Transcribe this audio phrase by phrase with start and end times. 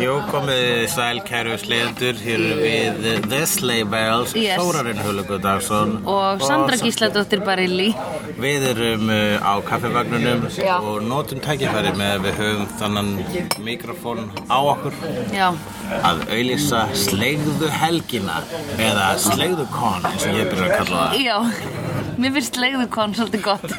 [0.00, 4.58] Jú, komið sæl kæru sleiðendur Hér við The Sleigh Bells Yes.
[4.60, 7.88] Þórarinn Hulugudarsson Og Sandra Gísladóttir Barilli.
[8.40, 10.76] Við erum uh, á kaffevagnunum Já.
[10.80, 13.12] og notum tækifæri með að við höfum þannan
[13.64, 14.96] mikrofón á okkur.
[15.34, 15.48] Já,
[16.02, 18.42] að auðlýsa sleigðu helgina
[18.76, 21.20] eða sleigðu kon og ég byrja að kalla það.
[21.24, 21.85] Já
[22.16, 23.72] Mér finnst leiðukon svolítið gott.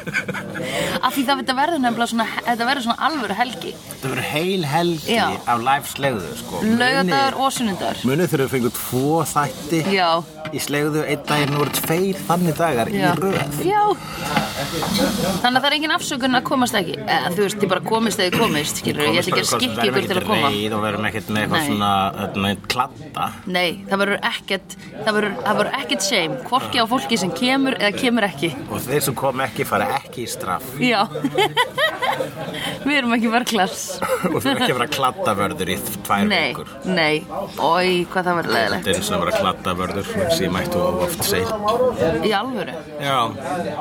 [1.02, 3.72] Af því það verður nefnilega svona Þetta verður svona alvöru helgi.
[3.88, 5.24] Þetta verður heil helgi Já.
[5.42, 6.62] af live sleigðu sko.
[6.78, 9.82] Laugardagur og sunnundagur Munið þegar við fengum tvo þætti.
[9.94, 10.10] Já,
[10.54, 13.08] í sleigðu einn daginn nú eru tveir þannig dagar já.
[13.08, 13.60] í röð.
[13.66, 13.82] Já.
[14.58, 16.96] Þannig að það er engin afsökun að komast ekki.
[17.04, 19.86] Eða, Þú veist, ég bara komist eða ég komist skilur, Ég ætla ekki að skikka
[19.88, 20.50] ykkur til að koma.
[20.52, 21.68] Reið og verðum ekkert með eitthvað Nei.
[21.70, 23.28] svona þarna, kladda.
[23.46, 26.38] Nei, það verður ekkert Það verður, það verður ekkert shame.
[26.48, 28.50] Hvorki á fólki sem kemur eða kemur ekki.
[28.68, 30.72] Og þeir sem kom ekki fara ekki í straff.
[30.82, 31.04] Já.
[32.88, 33.98] Við erum ekki verklass
[34.32, 36.72] og þeir ekki að vera kladdavörður í tvær Nei, vikur.
[36.88, 37.22] nei.
[37.58, 38.88] Ói, hvað það verður Þetta leðilegt
[40.38, 41.56] sem ég mættu of oft segja
[42.22, 42.74] Í alvöru?
[43.02, 43.16] Já,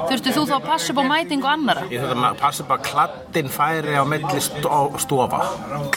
[0.09, 1.83] Þurftu þú þá að passa upp á mætingu annara?
[1.94, 5.41] ég þurfti að passa bara að kladdin færi á milli stó stofa.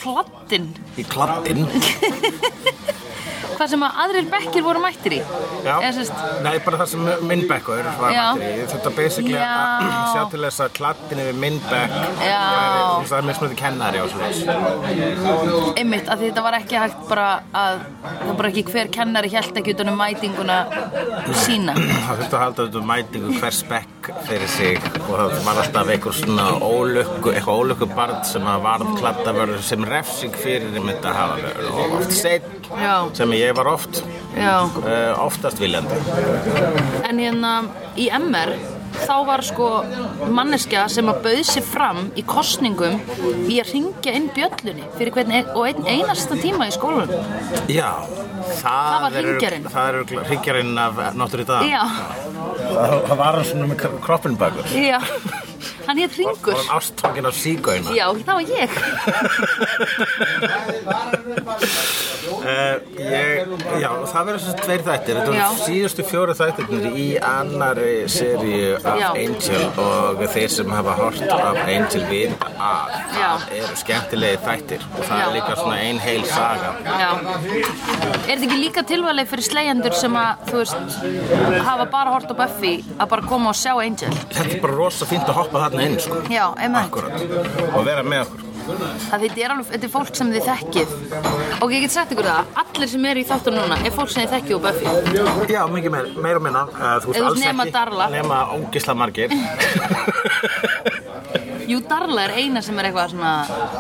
[0.01, 0.69] Kladdin
[1.01, 1.65] í kladdin
[3.61, 5.21] Hvað sem að aðrir bekkir voru mættir í
[5.67, 8.23] Já, sérst, nei, bara það sem minnbekkur var Já.
[8.39, 8.63] mættir í.
[8.71, 12.39] Þurfti að basically að sjá til þess að kladdin yfir minnbekk Já.
[13.11, 18.25] það er mismunandi kennari og svona einmitt, að þetta var ekki hægt bara að Það
[18.31, 20.57] var bara ekki hver kennari hjælt ekki utan um mætinguna
[21.45, 25.61] sína Það þurfti að halda þetta um mætingu hvers bekk fyrir sig og það var
[25.61, 30.89] alltaf einhver svona ólukku, eitthvað ólukku barn sem að varð kladdavörður sem refsing fyrir um
[30.89, 32.17] þetta hafa verið og oft
[32.81, 34.03] Já, sem ég var oft,
[34.37, 35.97] uh, oftast viljandi.
[37.09, 37.55] En hérna
[37.97, 38.55] í MR
[39.01, 39.67] þá var sko
[40.35, 42.97] manneskja sem að bauð sér fram í kostningum
[43.47, 47.23] í að ringja inn bjöllunni fyrir hvern ein, og einn einasta tíma í skólanum
[47.71, 47.93] Já,
[48.61, 49.69] það, var hringjarinn.
[49.71, 51.71] Það er hringjarinn af náttúr í dag.
[51.71, 51.85] Já,
[52.71, 54.67] Það, það var hann svona með kroppin bakur.
[54.75, 54.99] já,
[55.91, 57.95] hann hétt Ringur hann ástfangin af sígauina.
[57.97, 58.71] Já, það var ég.
[62.41, 65.19] Uh, ég, já, það verður þessi tveir þættir.
[65.21, 69.09] Þetta er síðustu fjóru þættirnir í annari seríu af Já.
[69.11, 75.03] Angel og þeir sem hafa hort af Angel vita að það eru skemmtilegi þættir og
[75.03, 75.25] það Já.
[75.27, 76.71] er líka svona ein heil saga.
[76.87, 77.11] Já.
[78.31, 80.97] Er þetta ekki líka tilvalið fyrir slegjendur sem að, þú veist,
[81.67, 84.13] hafa bara hort á Buffy að bara koma og sjá Angel?
[84.31, 86.21] Þetta er bara rosa fínt að hoppa þarna inn sko.
[86.31, 86.87] Já, einmitt.
[86.91, 90.91] Akkurat Og vera með okkur Það þetta er alveg, þetta er fólk sem þið þekkið.
[91.65, 94.23] Og ég get sagt ykkur það, allir sem eru í þáttu núna er fólk sem
[94.23, 94.87] þið þekkið úr Buffy.
[95.51, 96.63] Já, mikið meir, meir og minna.
[96.71, 98.11] Uh, Þú Eða alls nema ekki Darla.
[98.15, 99.35] Nema ógisla margir
[101.71, 103.33] Jú, Darla er eina sem er eitthvað svona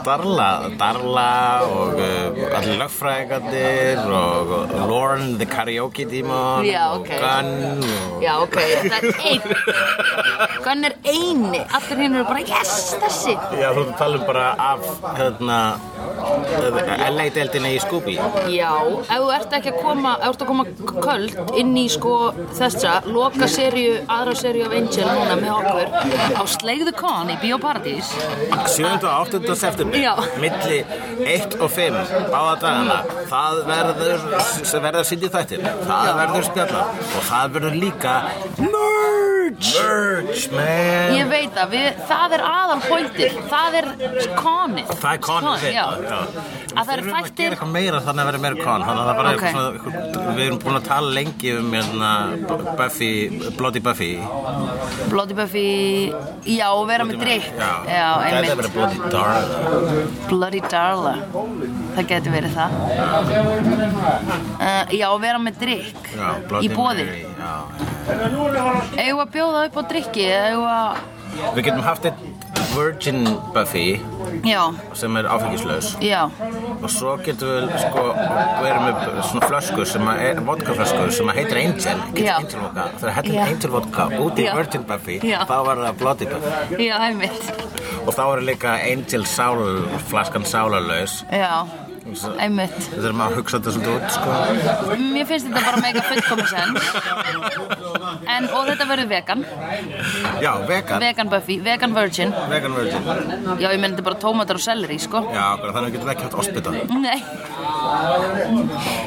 [0.07, 1.25] Darla, Darla
[1.67, 7.11] og uh, allir lögfræðingarnir og, og Lauren the karaoke demon Já, og ok.
[7.25, 9.43] Gunn og Já, ok, það er einn.
[10.65, 13.35] Gunn er eini, allir hinn eru bara Yes, þessi.
[13.59, 14.87] Já, þú ert að tala um bara af
[15.19, 15.59] hérna
[17.11, 18.17] LA-deldinni í Scooby.
[18.53, 20.67] Já, ef þú ert ekki að koma ef þú ert að koma
[21.07, 22.15] köld inn í sko
[22.59, 27.39] þessa loka seríu, aðra seríu af Angel núna með okkur á Slegðu Con í
[27.81, 28.09] Bíóparadís
[28.77, 29.05] 7.
[29.05, 29.57] og 8.
[29.57, 30.15] september Já.
[30.41, 30.85] milli
[31.25, 31.97] 1 og 5
[32.33, 32.99] báða dagana
[33.31, 34.19] það verður
[34.85, 38.15] verður sýndið þættir það verður spjalla og það verður líka
[39.61, 40.21] merch.
[40.31, 41.15] Merch man.
[41.17, 43.87] Ég veit að við, það er aðal pointið Það er
[44.39, 44.93] konið.
[45.03, 45.85] Það er konið já.
[46.01, 46.19] já.
[46.71, 48.85] Að það eru Við þurfum að þættir- gera eitthvað meira þannig að vera meira kon
[48.89, 49.43] þannig að það bara Ok.
[49.43, 52.11] er svona, eitthvað- við erum búin að tala lengi um hérna,
[52.81, 53.13] Buffy,
[53.59, 54.13] Bloody Buffy.
[55.11, 56.13] Bloody Buffy
[56.47, 60.01] Já, og vera með drikk Já, já það gæti að vera Bloody Darla.
[60.29, 61.15] Bloody Darla
[61.97, 62.77] Það getur verið það.
[64.61, 66.11] Uh, Já, vera með drikk
[66.61, 67.07] Í bóði.
[68.99, 71.01] Eigum að bjóða upp á drikki að
[71.57, 72.27] Við getum haft eitt
[72.75, 73.25] Virgin
[73.55, 74.01] Buffy
[74.47, 74.61] Já,
[74.95, 75.97] sem er áfengislaus.
[76.01, 76.29] Já,
[76.81, 82.05] og svo getum við sko verið með svona flöskur sem er vodkaflöskur sem heitir Angel.
[82.15, 82.87] Angel vodka?
[83.17, 83.43] Hættum Já.
[83.49, 84.47] Angel vodka út í.
[84.55, 85.43] Virgin Buffy Já.
[85.51, 86.87] þá var það Bloody Buffy.
[86.87, 87.53] Já, einmitt.
[88.07, 89.61] Og þá er líka Angel sál
[90.13, 91.21] flaskan sálarlaus.
[91.29, 91.67] Já,
[92.41, 92.77] einmitt.
[92.91, 94.29] Við þurfum að hugsa þetta svolítið út sko.
[95.01, 96.83] Mér finnst þetta bara mega fullkomis sens
[98.31, 99.45] En, og þetta verður vegan.
[100.43, 102.35] Já, vegan, Vegan Buffy, vegan virgin.
[102.51, 103.03] Vegan Virgin.
[103.61, 105.23] Já, ég menn þetta er bara tómatar og selleri, sko.
[105.31, 106.71] Já, akkurat, þannig að við getum ekki haft ospita.
[107.01, 107.19] Nei.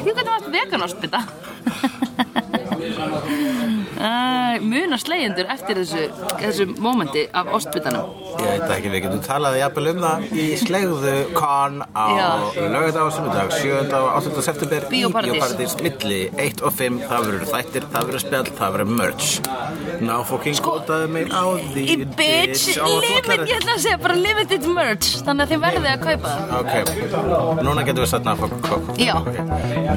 [0.04, 1.20] Ég getum haft vegan áspita
[2.84, 6.02] Uh, muna slegjendur eftir þessu,
[6.40, 8.10] þessu mómenti af ostbytanum.
[8.34, 12.28] Ég veit ekki, við getum talað jafnvel um það í slegðu kon á Já.
[12.74, 13.94] lögða á sunnudag 7.
[13.94, 14.42] og 8.
[14.48, 15.38] september Bíóparadís.
[15.38, 19.30] Bíóparadís milli 1 og 5 það verður þættir, það verður spjall, það verður merch
[20.04, 23.82] Ná fokking kótaði mig á því Í bitch, á að limit, þvottar- ég ætla að
[23.86, 26.42] segja bara limited merch, þannig að þið verðið að kaupa það.
[26.58, 26.74] Ok,
[27.64, 28.62] núna getum við satt ná fokking
[28.98, 29.14] Já,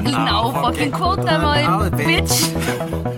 [0.06, 1.52] ná fucking kvótaðum á
[1.90, 2.38] því, bitch.
[2.80, 3.17] Ok,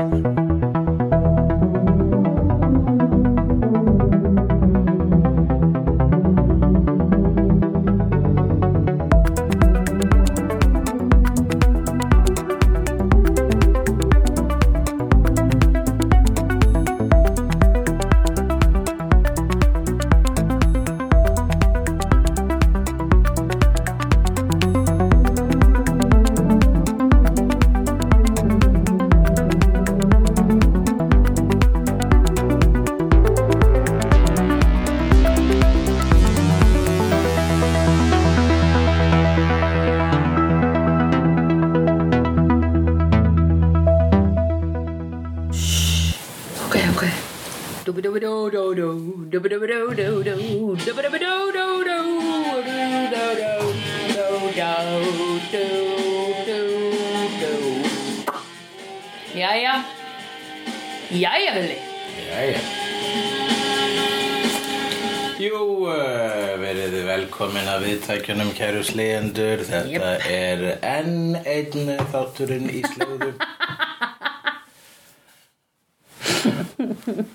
[68.60, 73.32] kæru slegjendur Þetta er enn einn þátturinn í slegðu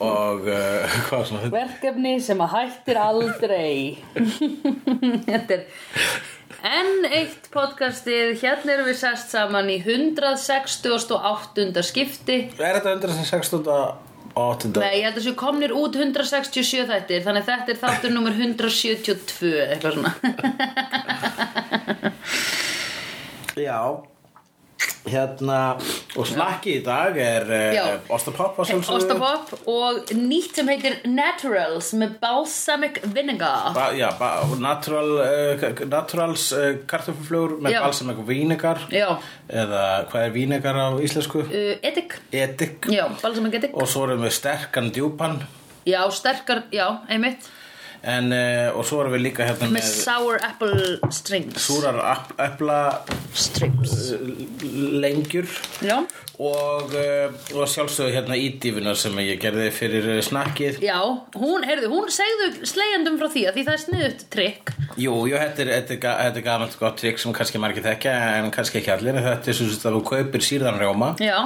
[0.05, 3.75] Og uh, hvað svona Verkefni sem að hættir aldrei.
[5.29, 5.63] Þetta er
[6.65, 8.27] enn eitt podcastið.
[8.41, 11.83] Hérna erum við sest saman í 168.
[11.85, 12.37] skipti.
[12.57, 13.63] Er þetta 116.
[14.35, 14.67] 8.
[14.81, 18.33] Nei, ég held að séu komnir út 167 þættir Þannig að þetta er þáttur nummer
[18.35, 20.11] 172 eitthvað svona
[23.55, 23.79] Já.
[25.05, 25.77] Hérna
[26.17, 27.75] Og slakki í dag er uh,
[28.09, 28.23] að
[28.67, 28.95] sjálfsögðu.
[28.95, 33.69] Ostapopp og nýtt sem heitir Naturals með balsamic vinegar.
[33.77, 37.81] Ba, já, ba, natural, uh, naturals uh, kartöfluflugur með Já.
[37.85, 39.07] balsam eitthvað vínegar Já,
[39.47, 41.45] eða hvað er vínegar á íslensku?
[41.45, 42.17] uh, edik.
[42.33, 42.89] Edik.
[42.91, 43.77] Já, balsamic edik.
[43.77, 45.37] Og svo erum við sterkan djúpan.
[45.85, 47.45] Já, sterkar, já, einmitt
[48.05, 51.57] en, uh, og svo erum við líka hérna Með með sour apple strings.
[51.65, 52.77] súrar ap- epla
[53.35, 54.13] Strips
[54.63, 55.47] lengjur.
[55.83, 55.97] Já,
[56.39, 60.79] og, uh, og sjálfsögðu hérna ídífuna sem ég gerði fyrir snakkið.
[60.83, 60.97] Já,
[61.35, 64.73] hún, heyrðu, hún segðu slegjandum frá því að því það er sniðut trikk.
[64.95, 68.51] Jú, jú, þetta er, þetta ga- þetta gamalt gott trikk sem kannski margir þekkja en
[68.55, 71.39] kannski ekki allir þetta er svo að þú kaupir sírðan rjóma Já,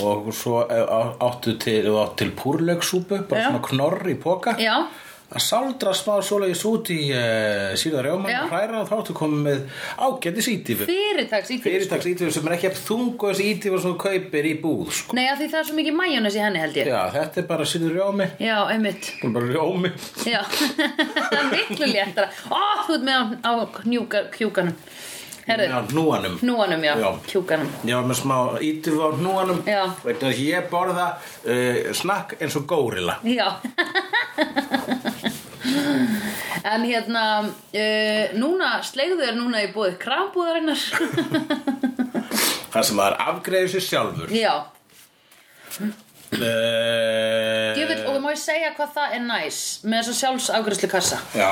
[0.00, 3.48] og svo eh, áttu til, áttu til púrlaugsúpu bara Já.
[3.50, 4.78] svona knorr í póka já,
[5.34, 8.38] að saldra smá svoleiðis út í uh, síðan rjóma Já.
[8.44, 9.62] og hræra og þá áttu komið með
[10.06, 13.98] ágætis ítífu fyrirtaks í fyrirtaks ítífu sem er ekki að þungu þessi ítífu sem þú
[14.04, 15.18] kaupir í búð sko.
[15.18, 16.92] Nei, að því það er svo mikið majónes í henni held ég.
[16.92, 19.10] Já, þetta er bara síðan rjómi Já, einmitt.
[19.10, 19.92] Þetta er bara rjómi
[20.30, 20.40] Já,
[21.18, 22.30] það er miklu léttara.
[22.50, 23.52] Ó, þú ert með á, á
[23.82, 24.78] kjúka, kjúkanum
[25.44, 26.38] Já, hnúanum.
[26.40, 27.08] hnúanum, já, Já.
[27.28, 27.68] kjúkanum.
[27.84, 29.58] Var með smá ítífu á hnúanum.
[29.68, 29.82] Já.
[30.04, 31.08] Veit að ég borða
[31.44, 33.48] uh, snakk eins og górila Já.
[36.64, 40.80] En hérna uh, Núna, slegðu er núna í bóðið krambúðarinnar.
[42.74, 44.32] Það sem maður afgreiður sér sjálfur.
[44.34, 44.54] Já,
[46.34, 51.50] ég veit, og má ég segja hvað það er næs Með þessa sjálfsafgræslu kassa Já,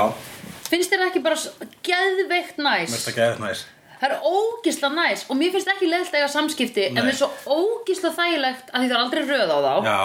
[0.71, 1.39] Finnst þér ekki bara
[1.87, 2.91] geðveikt næs?
[2.95, 3.65] Mest að geða næs
[4.03, 7.03] Það er ógisla næs Og mér finnst ekki leðilt eiga samskipti En Nei.
[7.07, 9.75] mér er svo ógisla þægilegt að því það er aldrei röð á þá.
[9.87, 9.99] Já,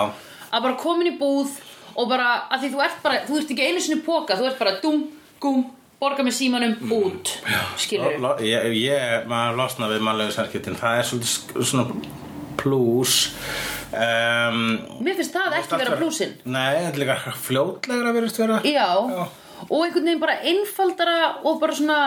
[0.54, 1.56] að bara komin í búð
[1.98, 4.60] og bara, að því þú ert bara þú ert ekki einu sinni póka, þú ert
[4.62, 5.00] bara dum,
[5.42, 5.64] gum
[5.98, 7.32] borga með símanum út.
[7.82, 11.88] Skilur Lo- lo- ég, ég, maður losna við mannlegu sarkiptin það er svolítið sk- svona
[12.62, 13.16] plus
[13.94, 14.62] um,
[15.06, 18.60] mér finnst það ekki vera plúsin Nei, þetta er líka fljótlegra verðist vera.
[18.66, 19.24] Já, Já.
[19.68, 22.00] og einhvern veginn bara einfaldara og bara svona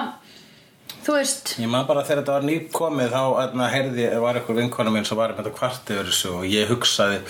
[1.06, 4.90] þú veist, Ég maður bara þegar þetta var nýkomið þá hérna, heyrði, var eitthvað vinkona
[4.94, 7.20] mín sem var með þetta kvart yfir þessu og ég hugsaði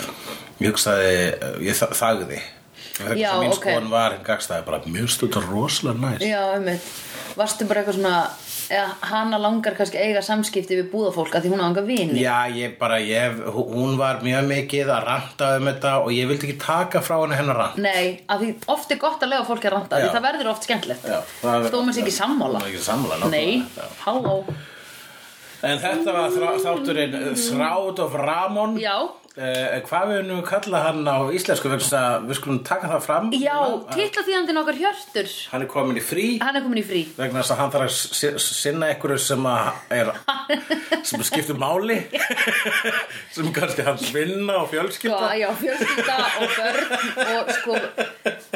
[0.60, 1.12] ég hugsaði,
[1.68, 2.40] ég þa- þagði.
[3.00, 3.60] Ég Já, mín ok.
[3.62, 6.90] skoðun var hinn gagstaði bara, mjög stutt og rosalega næst já, einmitt.
[7.38, 8.16] Varstu bara eitthvað svona
[8.70, 12.20] eða, hana langar kannski að eiga samskipti við búðafólk að því hún á anga vini.
[12.22, 16.48] Já, ég bara, ég, hún var mjög mikið að ranta um þetta og ég vildi
[16.50, 17.78] ekki taka frá henni hennar rant.
[17.82, 20.06] Nei, að því oft er gott að lega fólki að ranta Já.
[20.06, 21.08] því það verður oft skemmtilegt.
[21.42, 22.60] Það- Stóma sér ekki sammála.
[22.60, 23.62] Hún er ekki sammála, Nei,
[24.06, 24.36] halló.
[25.62, 28.78] En þetta var þrá, þátturinn Throughout of Ramon.
[28.80, 28.94] Já,
[29.38, 33.84] Uh, hvað við nú kalla hann á íslensku við skulum taka það fram Já, núna,
[33.86, 35.28] að titla þýðandinn okkar Hjörtur.
[35.52, 36.24] Hann er komin í frí.
[36.42, 37.02] Hann er komin í frí.
[37.14, 40.10] Vegna þess að hann þarf að si- sinna einhverju sem er
[41.12, 42.00] sem skiptir máli.
[43.34, 47.76] Sem kannski hans vinna og Sko, fjölskylda já, fjölskylda og börn og sko,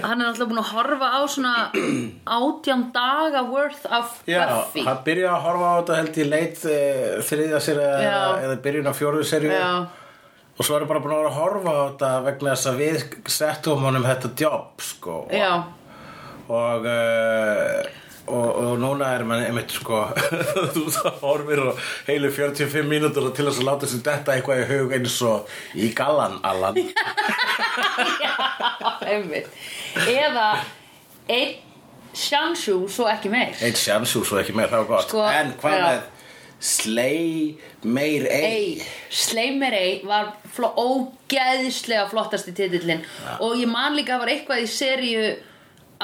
[0.02, 1.52] hann er alltaf búin að horfa á svona
[2.26, 4.82] átján daga worth of Já, Buffy.
[4.86, 6.78] hann byrjaði að horfa á þetta held í leit e,
[7.30, 8.18] þriðja sér eða, Já.
[8.48, 9.70] eða byrjun á fjóruðu serju Já,
[10.54, 12.96] og svo er bara búin að vera að horfa á þetta vegna þess að við
[13.34, 15.16] settum honum þetta jobb sko.
[15.34, 15.52] Já,
[16.46, 17.82] og, uh,
[18.28, 19.96] og, og núna er mann einmitt sko
[20.76, 20.84] þú
[21.24, 21.66] horfir á
[22.06, 25.38] heilu 45 mínútur til þess að láta þessi detta eitthvað í hug eins og
[25.74, 26.74] í gallan Allan.
[29.14, 29.48] Einmitt.
[30.06, 30.48] Eða
[31.28, 31.54] einn
[32.14, 33.54] sjansjú svo ekki meir.
[33.64, 35.06] Eitt sjansú svo ekki meir, það var gott.
[35.08, 35.86] Sko, en hvað já.
[35.88, 36.00] með
[36.60, 38.68] Slay Meir Ei Ei,
[39.10, 43.04] Sleimer Ei var fló, ógeðislega flottasti titillin
[43.40, 45.26] og ég man líka að var eitthvað í seríu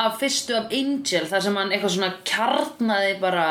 [0.01, 3.47] af fyrstu af Angel þar sem hann eitthvað svona kjarnaði bara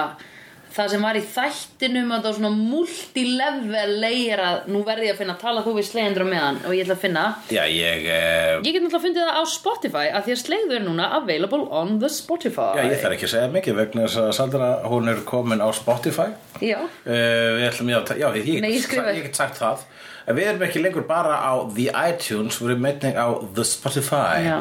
[0.75, 5.15] það sem var í þættinum að það var svona multilevel leir að nú verði ég
[5.15, 7.23] að finna tala þú við slegjendur á meðan og ég ætla að finna.
[7.53, 10.77] Já, ég, uh, ég get náttúrulega að fundið það á Spotify að því að slegðu
[10.79, 12.69] er núna available on the Spotify.
[12.77, 15.69] Já, ég þarf ekki að segja mikið vegna þess að Sandra, hún er komin á
[15.75, 16.27] Spotify.
[16.61, 16.77] Já.
[17.05, 17.13] Uh,
[17.59, 19.87] við ætlum ég að, já, ég, ég, Nei, ég skrifa- ég get sagt það.
[20.29, 24.43] En við erum ekki lengur bara á The iTunes, við erum meitning á The Spotify.
[24.45, 24.57] Já,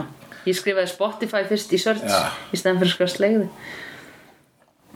[0.48, 2.30] ég skrifaði Spotify fyrst í search Já.
[2.48, 3.48] í stæðan fyrir að skrifa slegðu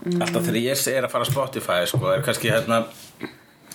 [0.02, 2.82] Alltaf þegar ég er að fara á Spotify, sko, er kannski hérna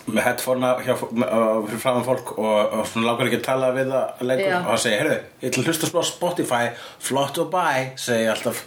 [0.07, 3.71] með headphone hjá, með, uh, fyrir framan fólk og, og svona langar ekki að tala
[3.75, 4.51] við það lengur.
[4.51, 4.57] Já.
[4.59, 6.61] og það segir, heyrðu, ég ætla að hlusta á Spotify
[7.09, 7.65] flott og bæ,
[7.99, 8.61] segi ég alltaf.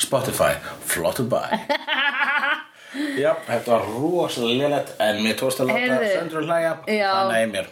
[0.00, 0.50] Spotify,
[0.92, 1.42] flott og bæ.
[3.22, 6.74] Já, þetta var rosalega lélegt en mér tókst að láta söndur hlæja.
[6.92, 7.08] Já.
[7.08, 7.70] þannig að mér.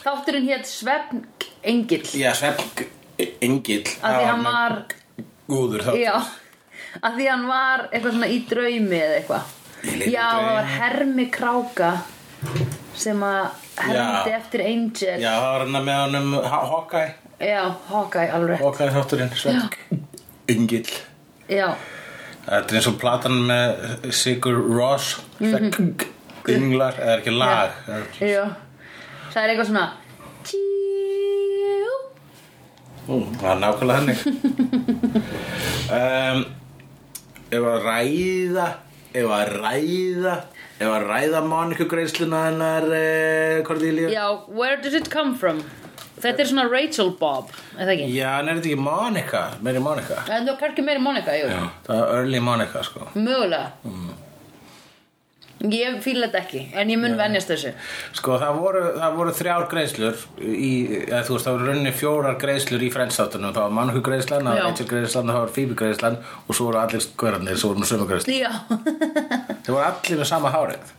[0.00, 1.24] Þátturinn hétt Svefn
[1.66, 2.06] Engill.
[2.14, 2.62] Já, Svepp
[3.42, 3.82] Engill.
[3.98, 4.76] Af því hann var
[5.50, 6.30] Góður þáttur
[7.02, 9.42] Af því hann var eitthvað svona í draumi eða eitthvað.
[10.10, 11.90] Já, það var hermi kráka
[13.00, 13.46] sem að
[13.80, 15.14] hermdi eftir Angel.
[15.22, 17.14] Já, það var hann með hann um Hawkeye.
[17.40, 19.72] Já, Hawkeye alveg Hawkeye þátturinn, Svepp
[20.50, 20.90] Engill.
[21.48, 21.70] Já,
[22.40, 25.94] Þetta er eins og platan með Sigur Ross Mhm.
[26.50, 28.44] Ynglar, eða er ekki lag Það er- já.
[29.30, 29.86] Það er eitthvað svona
[33.10, 34.18] Ú, Það er nákvæmlega hannig
[35.90, 36.44] um,
[37.50, 38.66] Ef að ræða
[39.10, 40.34] Ef að ræða
[40.80, 45.58] Ef að ræða Monika greiðsluna hennar uh, Cordelia Já, where did it come from?
[46.20, 48.06] Þetta er svona Rachel Bob, eða ekki?
[48.12, 49.42] Já, en er þetta ekki Monika?
[49.64, 50.20] Meiri Monika?
[50.28, 51.48] En þú er kannski meiri Monika, jú
[51.88, 53.70] Það er early Monika, sko Mögulega
[55.60, 57.70] Ég fíla þetta ekki, en ég mun venjast þessu.
[58.16, 60.70] Sko, það voru, það voru þrjár greiðslur í,
[61.02, 64.56] eða þú veist, það voru rauninni fjórar greiðslur í frendstáttunum, það var Monika greiðslan það
[64.56, 67.90] var Rachel greiðslan, það var Phoebe greiðslan og svo voru allir skörarnir, svo voru með
[67.92, 68.50] sömu greiðslan Já,
[69.66, 70.94] Þeir voru allir með sama hárið.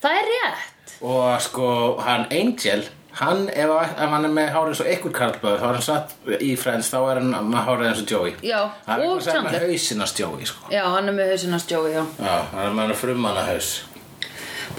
[0.00, 0.96] Það er rétt.
[1.10, 1.68] Og sko,
[2.06, 2.86] hann Angel
[3.18, 6.50] hann, ef, ef hann er með hárið svo einhver karlböður, þá er hann satt í
[6.60, 8.34] Friends þá er hann með hárið eins og Joey.
[8.46, 9.60] Já, er og eitthvað sem er Chandler.
[9.60, 10.70] með hausinast Joey, sko.
[10.72, 12.02] Já, hann er með hausinast Joey, já.
[12.20, 13.70] Já, hann er með hann frumanna haus.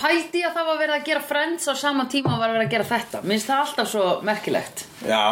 [0.02, 2.72] Pældi að það var verið að gera Friends á sama tíma og var verið að
[2.78, 3.20] gera þetta?
[3.26, 4.86] Mér finnst það alltaf svo merkilegt.
[5.04, 5.26] Já,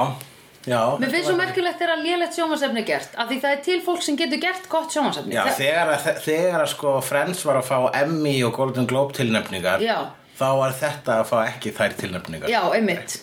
[0.67, 0.81] já.
[0.99, 4.03] Mér finnst svo merkilegt þegar lélegt sjómasefni er gert af því það er til fólk
[4.05, 7.77] sem getur gert gott sjómasefni Já, þegar, að, þegar að sko Friends var að fá
[8.03, 9.97] Emmy og Golden Globe tilnefningar Já.
[10.39, 12.51] Þá var þetta að fá ekki þær tilnefningar.
[12.51, 13.19] Já, einmitt.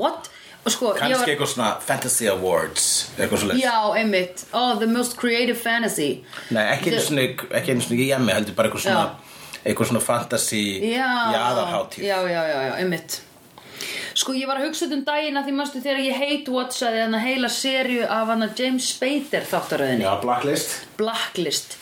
[0.00, 0.30] What?
[0.68, 2.82] Sko, ég Kannski var eitthvað svona Fantasy Awards
[3.56, 4.44] Já, einmitt.
[4.52, 6.20] Oh, the most creative fantasy.
[6.52, 9.06] Nei, ekki ekki einu svona í Emmy heldur bara eitthvað svona
[9.64, 12.04] eitthvað svona fantasy Já, jaðarhátíð.
[12.04, 13.20] Já, já, já, já, einmitt.
[14.20, 17.18] Sko, ég var að hugsa um daginn að því mástu þegar ég hate watchaði hann
[17.24, 20.04] heila serju af hann James Spader þáttaröðinni.
[20.04, 20.76] Já, Blacklist.
[21.00, 21.76] Blacklist.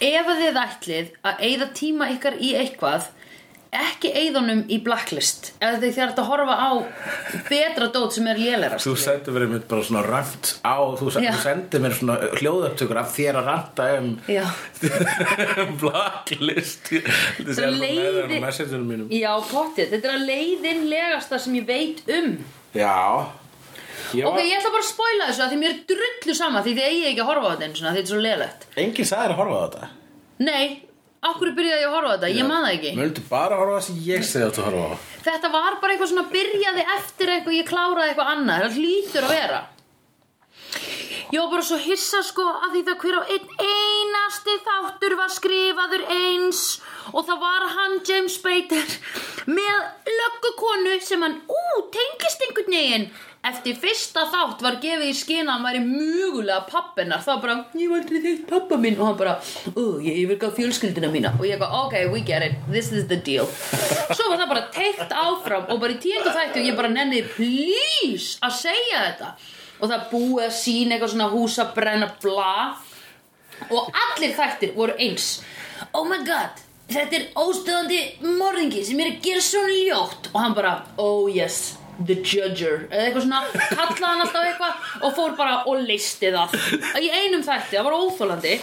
[0.00, 3.10] Ef þið ætlið að eyða tíma ykkar í eitthvað
[3.70, 5.52] ekki eyðunum í Blacklist.
[5.62, 6.70] Eða þið þarf að horfa á
[7.48, 11.30] betra dót sem er lélæra Þú sendir mér bara svona rant á þú, sen- Já.
[11.36, 14.44] þú sendir mér svona hljóðupptökur af þér að ranta um Já.
[15.82, 16.90] Blacklist.
[16.90, 19.12] Þetta er bara með leiði- það á messengerum mínum.
[19.14, 22.32] Já, pottið, þetta er að leiðinlegasta sem ég veit um.
[22.74, 22.96] Já.
[24.16, 26.72] Ég Ok, ég ætla bara að spoila þessu að því mér er drullu sama því
[26.74, 29.22] þið eigið ekki að horfa á þetta eins og þetta er svo leiðilegt Enginn sagði
[29.22, 29.90] þér að horfa á þetta?
[30.40, 30.66] Nei,
[31.28, 32.92] okkur byrjaði ég að horfa á þetta, ég man það ekki.
[32.96, 34.94] Möldu bara að horfa á það sem ég segi að þú horfa á.
[35.26, 38.64] Þetta var bara eitthvað svona byrjaði eftir eitthvað ég kláraði eitthvað annað.
[38.64, 39.60] Það hlýtur að vera.
[41.30, 45.30] Ég var bara svo hissa sko að því það hver á einn einasti þáttur var
[45.30, 46.62] skrifaður eins.
[47.14, 48.96] Og það var hann James Spader
[49.46, 53.06] með löggukonu sem hann, ú, tengist einhvern veginn.
[53.40, 57.22] Eftir fyrsta þátt var gefið í skina að hann væri mögulega pappinar.
[57.24, 58.98] Það var bara, ég var aldrei þeitt pappa minn.
[59.00, 59.32] Og hann bara,
[59.70, 61.30] ú, ég yfirgaf fjölskyldina mína.
[61.38, 63.48] Og ég bara, ok, we get it, this is the deal.
[64.12, 68.36] Svo var það bara teikt áfram og bara í tíundu þættu ég bara nenni, please,
[68.44, 69.32] að segja þetta.
[69.80, 72.54] Og það búið að sína eitthvað svona hús að brenna bla.
[73.72, 75.32] Og allir þættir voru eins.
[75.96, 76.60] Oh my god,
[76.92, 78.04] þetta er óstöðandi
[78.36, 80.34] morðingi sem er að gera svona ljótt.
[80.34, 85.14] Og hann bara, oh yes the judger, eða eitthvað svona kallaði hann alltaf eitthvað og
[85.18, 86.54] fór bara og listi það.
[86.96, 88.54] Í einum þætti, það var óþólandi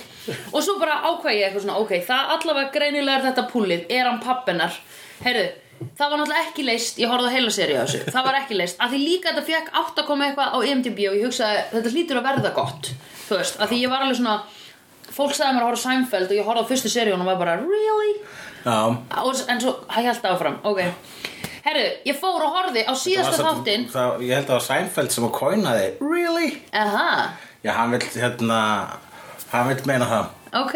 [0.51, 4.10] og svo bara ákvæði ég eitthvað svona ok, það allavega greinilega er þetta púlið er
[4.10, 4.79] hann pappinar,
[5.22, 5.48] heyrðu
[5.98, 8.58] það var náttúrulega ekki leist, ég horfði á heila seri á þessu það var ekki
[8.58, 11.60] leist, af því líka þetta fekk átt að koma eitthvað á IMDb og ég hugsaði
[11.75, 12.89] þetta hlýtur að verða gott,
[13.27, 13.60] þú veist.
[13.62, 14.36] Af því ég var alveg svona,
[15.13, 17.58] fólk sagði mér að horfa Seinfeld og ég horfði á fyrstu seríun og var bara
[17.62, 18.17] really?
[18.65, 18.79] Já,
[19.22, 20.82] Og, en svo, það held áfram, ok
[21.67, 23.86] herru, ég fór og horfði á síðasta þáttinn.
[24.24, 26.50] Ég held að það var Seinfeld sem að kóinaði Really?
[26.74, 27.09] aha,
[27.65, 28.59] Já, hann vill hérna
[29.51, 30.33] Hann vill meina það.
[30.59, 30.74] Ok,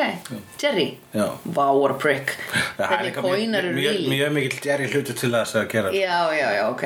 [0.62, 0.86] Jerry.
[1.16, 1.26] Já.
[1.44, 2.32] Vá, what a prick.
[2.78, 4.08] Er Hvernig kóinar eru really?
[4.12, 5.92] mjög mikill Jerry hlutu til þess að gera.
[5.96, 6.84] Já, já, já, ok.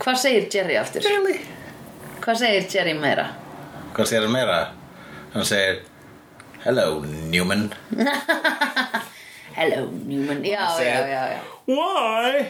[0.00, 1.04] Hvað segir Jerry aftur?
[1.04, 1.36] Really?
[2.24, 3.26] Hvað segir Jerry meira?
[3.96, 4.58] Hvað segir hann meira?
[5.34, 5.82] Hann segir
[6.64, 7.68] Hello Newman
[9.60, 10.42] Hello, Newman.
[10.42, 11.42] Já, já, já, já.
[11.66, 12.46] Why?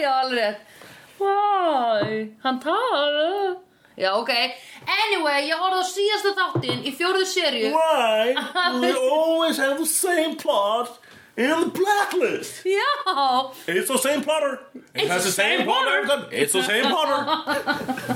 [0.00, 0.56] Já, alveg
[1.18, 2.32] Why?
[2.42, 3.56] Hann talar.
[3.96, 4.32] Já, ok.
[4.88, 8.32] Anyway, ég horfði á síðasta þáttinn í fjórðu serju Why?
[8.80, 10.96] We always have the same plot
[11.36, 12.64] in the blacklist.
[12.64, 13.52] Já.
[13.68, 14.64] It's the same plotter.
[14.94, 16.24] It has the same plotter.
[16.32, 17.20] It's the same plotter.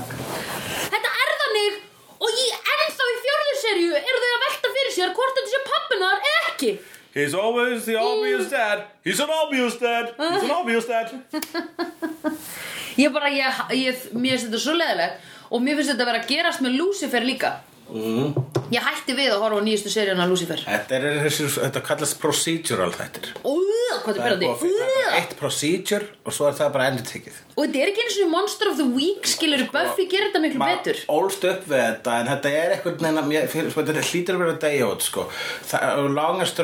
[0.95, 1.77] Þetta er þannig
[2.25, 5.63] Og ég ennþá í fjórðu serju eru þau að velta fyrir sér hvort þetta sé
[5.69, 6.69] pappinar eða ekki
[7.15, 8.83] He's always the obvious dad.
[9.01, 10.11] He's an obvious dad.
[10.17, 11.13] He's an obvious dad.
[12.99, 16.19] Ég bara, ég, ég, mér finnst þetta svo leðilegt Og mér finnst þetta að vera
[16.21, 17.49] að gerast með Lucifer líka
[17.89, 18.45] mm.
[18.73, 20.61] Ég hætti við að horfa á nýjustu seríuna Lucifer.
[20.65, 23.33] Þetta er þetta kallast procedural þættir.
[24.05, 27.65] Hvað er byrjandi að- er eitt procedure og svo er það bara endur tekið Og
[27.65, 30.97] þetta er ekki eins og Monster of the Week skilur Buffy gerir þetta miklu betur.
[31.07, 35.29] ólst upp við þetta en þetta er eitthvað sko, þetta hlýtur að vera dayot sko.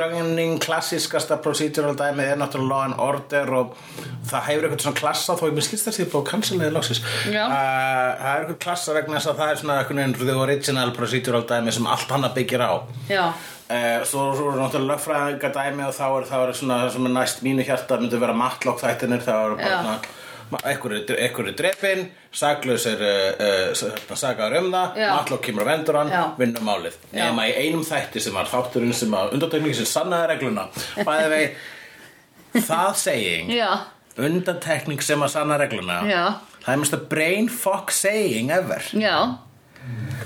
[0.01, 3.75] Running klassiskasta procedural dæmi er náttúrulega law and order og
[4.27, 7.45] það hefur eitthvað svona klassa þó ég mér skilst það sér búið kansilega loksis Já.
[7.47, 11.10] það er eitthvað klassa vegna þess að það er svona eitthvað original procedural
[11.49, 12.71] dæmi sem allt annað byggir á.
[13.09, 13.25] Já,
[13.71, 17.13] Uh, svo, svo er náttúrulega lögfræðinga dæmi og þá er, er svona það sem er
[17.15, 19.53] næst mínu hjarta myndi vera matlock þættinir þá er
[20.51, 22.01] bara ekkur er, ekkur drepin
[22.35, 25.07] saklaus er uh, sagaður um það Já.
[25.15, 26.11] matlock kemur að vendur hann
[26.67, 26.97] málið.
[27.13, 27.21] Já.
[27.21, 30.67] nema í einum þætti sem var þátturinn sem að undantekningi sem sannaði regluna.
[31.07, 31.45] Bæði vei
[32.73, 33.55] það seging
[34.19, 36.25] undantekning sem að sanna regluna Já.
[36.65, 38.83] það er mest að brain fuck saying ever.
[38.99, 39.15] Já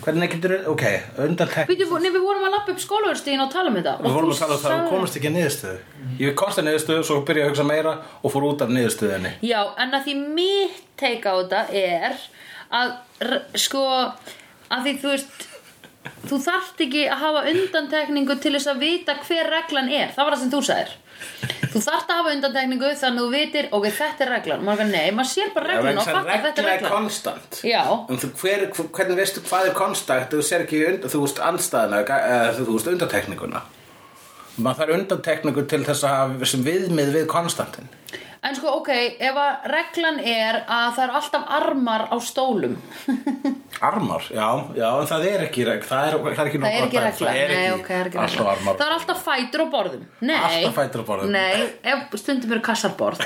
[0.03, 0.83] hvernig getur, ok,
[1.25, 1.79] undantekning.
[1.79, 3.95] Við, nei, við vorum að lappa upp skólaverðstíðin og tala um þetta.
[4.03, 5.79] Við vorum að tala um það, við komast ekki að niðurstöðu.
[6.19, 9.31] Ég komst að niðurstöðu, svo byrja ég að hugsa meira og fór út af niðurstöðinni
[9.45, 12.17] Já, en að því mitt take á þetta er
[12.75, 12.93] að
[13.59, 15.45] sko að því þú veist
[16.29, 20.13] þú þarft ekki að hafa undantekningu til þess að vita hver reglan er.
[20.15, 20.93] Það var það sem þú sagðir.
[21.75, 24.89] Þú þarft að hafa undantekningu þannig að þú vitir ok, þetta er reglan, maður er
[24.91, 26.95] nei, maður sér bara reglun og fattar þetta er regla er reglan.
[26.95, 27.59] konstant.
[27.67, 27.81] Já.
[28.11, 28.65] En þú, hver,
[28.97, 30.27] hvernig veistu hvað er konstant?
[30.31, 33.63] Þú sér ekki, und, þú veist, andstæðina eða þú veist, undantekninguna.
[34.55, 37.89] Maður þarf undantekningu til þess að hafa viðmið við konstantin
[38.45, 38.89] en sko, ok,
[39.25, 42.75] ef að reglan er að það eru alltaf armar á stólum.
[43.85, 44.45] Armar, já,
[44.77, 47.11] já, en það er ekki reg- það er, það er ekki, það er ekki regla,
[47.27, 48.73] Það er nei, ekki ok, það er ekki alltaf armar.
[48.79, 50.03] Það er alltaf fætur á borðum.
[50.29, 51.33] Nei, Alltaf fætur á borðum.
[51.35, 51.57] nei,
[51.91, 53.19] ef stundum eru kassarborð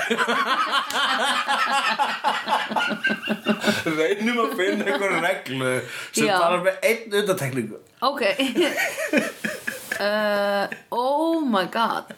[4.00, 5.70] reynum að finna einhver reglu
[6.10, 6.34] sem Já.
[6.40, 7.80] bara er með einn undantekningu.
[8.10, 8.22] Ok.
[10.00, 10.64] Uh,
[10.96, 12.08] Oh my god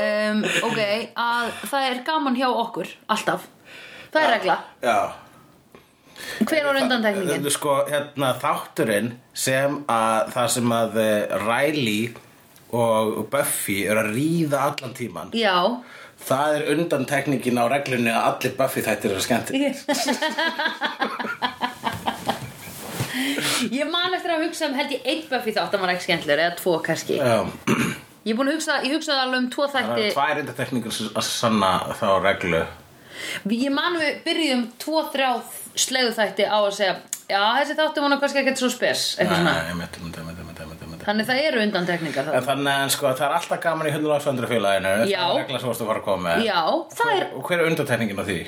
[0.00, 3.46] um, Ok að það er gaman hjá okkur Alltaf.
[4.12, 4.56] Það er regla.
[4.84, 4.98] Já.
[6.46, 7.50] Hver var undantekningin?
[7.52, 12.06] Sko, hérna, þátturinn sem að það sem að eh, Riley
[12.76, 15.54] og Buffy eru að ríða allan tíman Já.
[16.26, 19.52] það er undantekningin á reglunni að allir Buffy þættir eru skemmti
[23.72, 26.42] Ég man eftir að hugsa um held ég einn Buffy þátt að maður ekki skemmtilegur
[26.44, 27.16] eða tvo kannski.
[27.16, 27.38] Já,
[28.26, 30.96] Ég er búin að hugsa, ég hugsaði alveg um tvo það þætti eru tvær undantekningur
[31.14, 32.62] að sanna þá reglu
[33.54, 35.28] Ég man við byrjum tvo, þrjá
[35.78, 39.54] sleiðu þætti á að segja Já, þessi þáttu nú kannski ekkert svo spes Eitthvað svona
[39.54, 41.06] Nei, einmitt, einmitt, einmitt, einmitt, einmitt, einmitt.
[41.06, 44.50] Þannig það eru undantekningar En það þannig að sko, það er alltaf gaman í 100
[44.52, 45.22] félaginu Já.
[45.22, 46.60] Það er regla sem varstu að fara að koma með Já,
[46.98, 48.38] það er Og hver er undantekningin á því?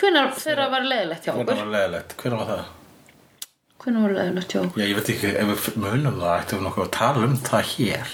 [0.00, 1.64] Hvenær þegar það var leiðilegt hjá Hvernig okkur?
[1.64, 2.14] var leðilegt?
[2.22, 2.68] Hvernig var það?
[3.80, 4.80] Hvenær var leiðilegt hjá okkur?
[4.82, 7.70] Já, ég veit ekki, ef við munum það ættum við nokkuð að tala um það
[7.74, 8.10] hér?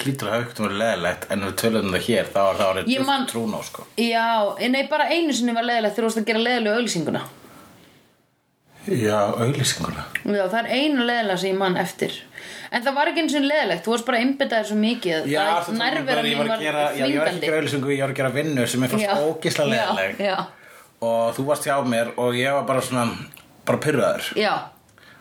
[0.00, 2.78] Hlýtur að ekkert verið leðilegt En ef við tölum um það hér, þá er það
[2.78, 3.84] Ég árið man- trún á sko.
[3.98, 4.28] Já,
[4.70, 7.22] nei, bara einu sinni var leiðilegt þegar þú varst að gera leiðilegu auglýsinguna.
[8.88, 10.04] Já, auglýsinguna.
[10.24, 12.14] Já, það er einu leiðilega sem ég man eftir.
[12.70, 15.66] En það var ekki eins og leiðilegt, þú varst bara einbyttaðir svo mikið Já, að
[15.66, 18.20] það nærvera ég var að var gera, já, ég var ekki auglýsingu, ég var að
[18.22, 20.46] gera vinnu sem er fannst ógislega leðileg
[21.00, 23.04] Og þú varst hjá mér og ég var bara svona,
[23.68, 24.54] bara pyrraður já,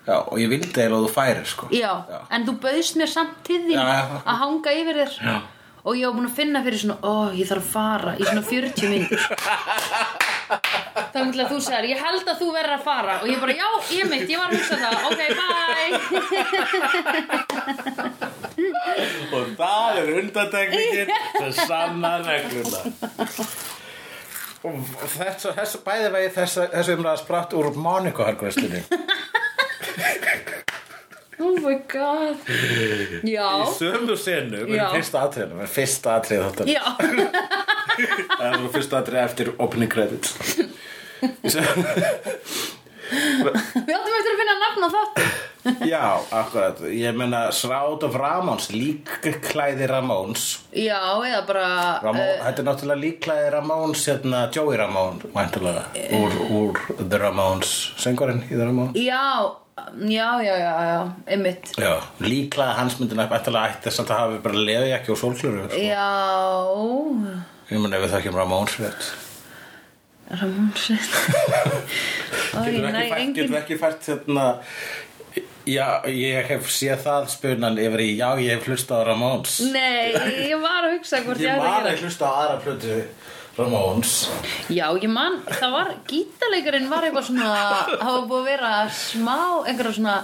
[0.09, 1.67] Já, og ég vildi eiginlega að þú færir sko.
[1.75, 2.19] Já, já.
[2.33, 3.81] En þú bauðst mér samt til já.
[4.23, 5.11] að hanga yfir þér.
[5.21, 5.35] Já.
[5.79, 8.43] Og ég var búin að finna fyrir svona, ó, ég þarf að fara í svona
[8.43, 9.21] 40 minnur
[11.13, 13.13] Þannig að þú segir, ég held að þú verður að fara.
[13.21, 14.93] Og ég bara, já, ég mitt, ég var að hugsa það.
[15.09, 15.93] Ok, bye.
[19.39, 21.09] Og það er undantekningin.
[21.37, 22.79] Sem sanna regluna
[24.67, 24.75] Og
[25.15, 28.81] þessu, þessu bæði vegi þessu, þessu umræða spratt úr Monika hergræstunni
[31.39, 32.35] Oh my god.
[33.23, 36.83] Já, Í sömu senu, erum fyrsta við erum fyrsta atrið þáttan já.
[38.39, 40.35] Það er fyrsta atrið eftir opening credits.
[43.09, 45.31] Við áttum eftir að finna nafn á þáttum
[45.91, 50.45] Já, akkurat, ég meina Shroud of Ramones, líkklæði Ramones.
[50.71, 51.65] Já, eða bara
[52.03, 55.83] Ramón, eh, Þetta er náttúrulega líkklæði Ramones, hérna Joey Ramone, væntulega,
[56.15, 58.99] úr, úr The Ramones, söngurinn í The Ramones?
[59.03, 59.25] Já,
[59.99, 61.73] já, já, já, já, einmitt.
[61.75, 65.81] Já, líklega hans myndi nættilega ætti þess að það hafi bara leðjakki og sólklöru sko.
[65.89, 66.11] Já.
[67.69, 69.11] Ég meina ef við þekkjum Ramones rétt.
[70.29, 71.09] Ramón Sveit
[72.53, 74.45] Ó, ég Getur ekki getur ekki fært hérna
[75.69, 79.57] Já, ég hef séð það spunan yfir í Já, ég hef hlustað á Ramones.
[79.69, 80.15] Nei,
[80.49, 82.95] ég var að hugsa hvort ég Ég var að að hlusta á aðra plötu
[83.59, 84.13] Ramones.
[84.71, 87.53] Já, ég man, það var Gítarleikarinn var eitthvað svona
[87.99, 90.17] hafa búið að vera smá einhverja svona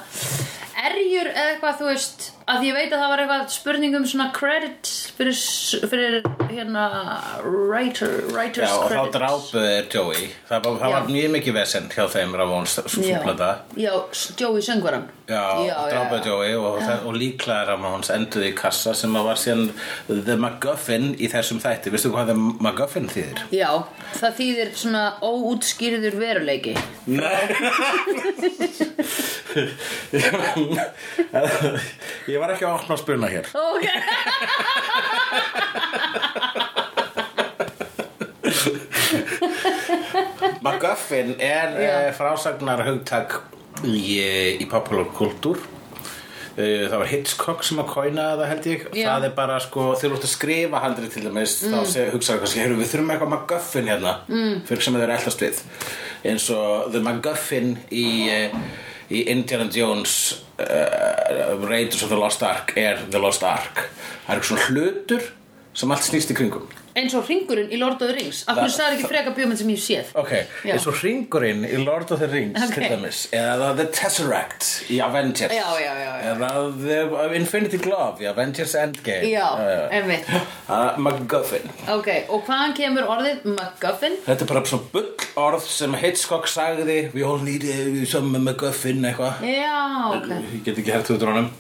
[0.86, 4.28] erjur eða eitthvað, þú veist að ég veit að það var eitthvað spurning um svona
[4.36, 5.34] credits fyrir,
[5.90, 6.84] fyrir hérna
[7.42, 10.94] writer, writers Já, og þá drápuðu þeir Joey Það, var, það Já.
[10.96, 13.08] var mjög mikið vesend hjá þeim Ramones svo Já.
[13.82, 13.94] Já,
[14.38, 16.94] Joey söngvaran Já, og drápuðu Joey og, já.
[17.02, 19.66] og líklega Ramones enduði í kassa sem að var síðan
[20.12, 23.40] The MacGuffin í þessum þætti Vistu hvað The MacGuffin þýðir?
[23.58, 23.72] Já,
[24.22, 26.74] það þýðir svona óútskýrður veruleiki
[27.10, 27.46] Nei
[32.36, 33.46] Ég var ekki að opna að spuna hér.
[33.56, 33.86] Ok.
[40.66, 43.38] MacGuffin er uh, frásagnar hugtak
[43.88, 45.64] í, eh, í popular kultúr
[46.56, 48.84] Uh, það var Hitchcock sem að kóina það held ég.
[48.96, 49.08] Já.
[49.10, 52.40] það er bara sko, þegar þú ert að skrifa handrið til dæmis þá sé, hugsaðu
[52.46, 54.54] kannski, heyrðu við þurfum eitthvað MacGuffin hérna mm.
[54.70, 55.60] fyrir sem þeir eru eldast við.
[56.32, 58.56] Eins og The MacGuffin í, uh,
[59.10, 63.86] í Indiana Jones uh, Raiders of the Lost Ark er The Lost Ark.
[64.26, 65.30] Það er eitthvað svona hlutur
[65.76, 68.44] sem allt snýst í kringum Eins og ringurinn í Lord of the Rings.
[68.48, 70.12] Af hverju Það- sagði ekki freka bjómynd sem ég séð?
[70.16, 70.32] Ok,
[70.64, 70.74] Já.
[70.78, 72.74] eins og ringurinn í Lord of the Rings Ok.
[72.76, 75.52] til dæmis eða The Tesseract í Avengers.
[75.52, 75.92] Já, já,
[76.32, 79.28] eða The Infinity Glove í Avengers Endgame.
[79.28, 80.24] Já, einmitt.
[80.70, 81.68] Uh, MacGuffin.
[81.90, 84.16] Ok, og hvaðan kemur orðið MacGuffin?
[84.26, 89.04] Þetta er bara svona bull orð sem Hitchcock sagði We all need uh, some MacGuffin
[89.12, 89.44] eitthvað.
[89.44, 90.30] Já, ok.
[90.56, 91.52] Ég get ekki hægt út úr honum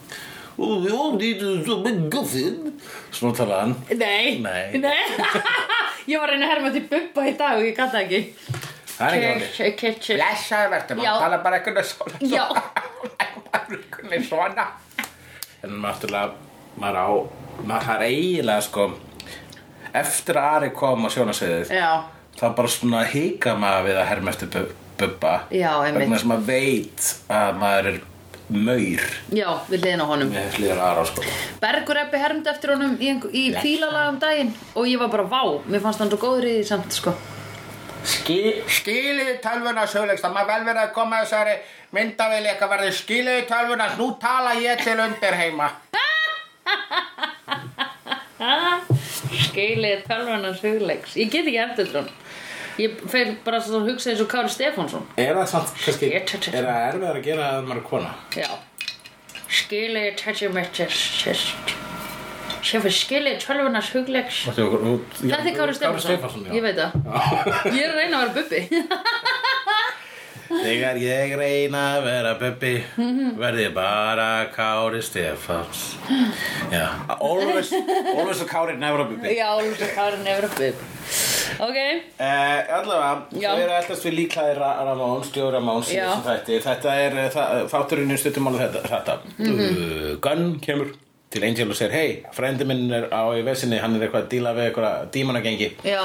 [0.57, 2.59] We all need uh, some MacGuffin
[3.11, 4.37] Svona talaði hann Nei.
[4.45, 5.01] Nei.
[6.07, 8.19] Ég var reyna að herma til Bubba í dag og ég gata ekki.
[8.95, 11.09] Það er ekki Ketchup Blessaður verður, Já.
[11.09, 12.19] maður tala bara einhvern svona.
[12.29, 12.45] Já.
[13.59, 14.65] einhvern svona.
[15.65, 16.31] En náttúrulega
[16.79, 17.07] maður á
[17.65, 18.85] maður er eiginlega sko
[19.95, 21.91] eftir að Ari kom á sjónasviðið Já,
[22.39, 25.33] þá bara svona hika maður við að herma eftir Bu- Bubba.
[25.51, 26.05] Já, einmitt.
[26.05, 27.97] vegna sem maður veit að maður er
[28.49, 29.05] maur.
[29.33, 30.33] Já, við hliðin á honum.
[30.33, 31.23] Með hlýðar Ara sko
[31.61, 35.41] Bergur Ebbi hermdi eftir honum í, í fílalag um daginn og ég var bara vá,
[35.65, 37.15] mér fannst hann svo góður í því samt sko.
[38.05, 41.55] Skil, Skilið tölvuna sögulegst það maður vel verið að koma þessari
[41.95, 42.91] myndavél eitthvað verði.
[42.99, 43.89] Skilið tölvuna?
[43.97, 45.71] Nú tala ég til undir heima.
[49.45, 52.09] Skeilið tölvunars hugleiks Ég get ekki eftir hún
[52.75, 55.05] Ég fer bara að hugsa eins og Kári Stefánsson.
[55.21, 58.09] Er það samt, kannski, er það erfið að gera að maður er kona?
[58.35, 58.49] Já.
[59.55, 61.75] Skilið my chest chest.
[62.65, 64.41] Sem fyrir skilið tölvunars hugleiks.
[64.49, 66.97] Þetta er Kári Stefánsson, ég veit það.
[67.71, 68.61] Ég er að reyna að vera bubbi.
[70.45, 72.73] Þegar ég reyna að vera bubbi
[73.39, 75.85] verð ég bara Kári Stefáns.
[76.73, 76.89] Já,
[77.21, 79.37] always, always a Kári never a bubbi.
[79.39, 81.24] Já, Lúsa Kári nefnir að bubbi
[81.59, 81.77] Ok,
[82.19, 83.49] Eh, allavega, Já.
[83.55, 86.09] þau eru alltaf við líklaði Ramón, stjóri Ramón Já.
[86.25, 89.17] Þetta er uh, þa- þátturinn í stuttumála þetta, þetta.
[89.37, 89.59] Mhm.
[89.59, 90.93] uh, Gunn kemur
[91.31, 94.31] til Angel og segir hei, frændi minn er á í vesinni hann er eitthvað að
[94.31, 96.03] díla við eitthvað dímanagengi já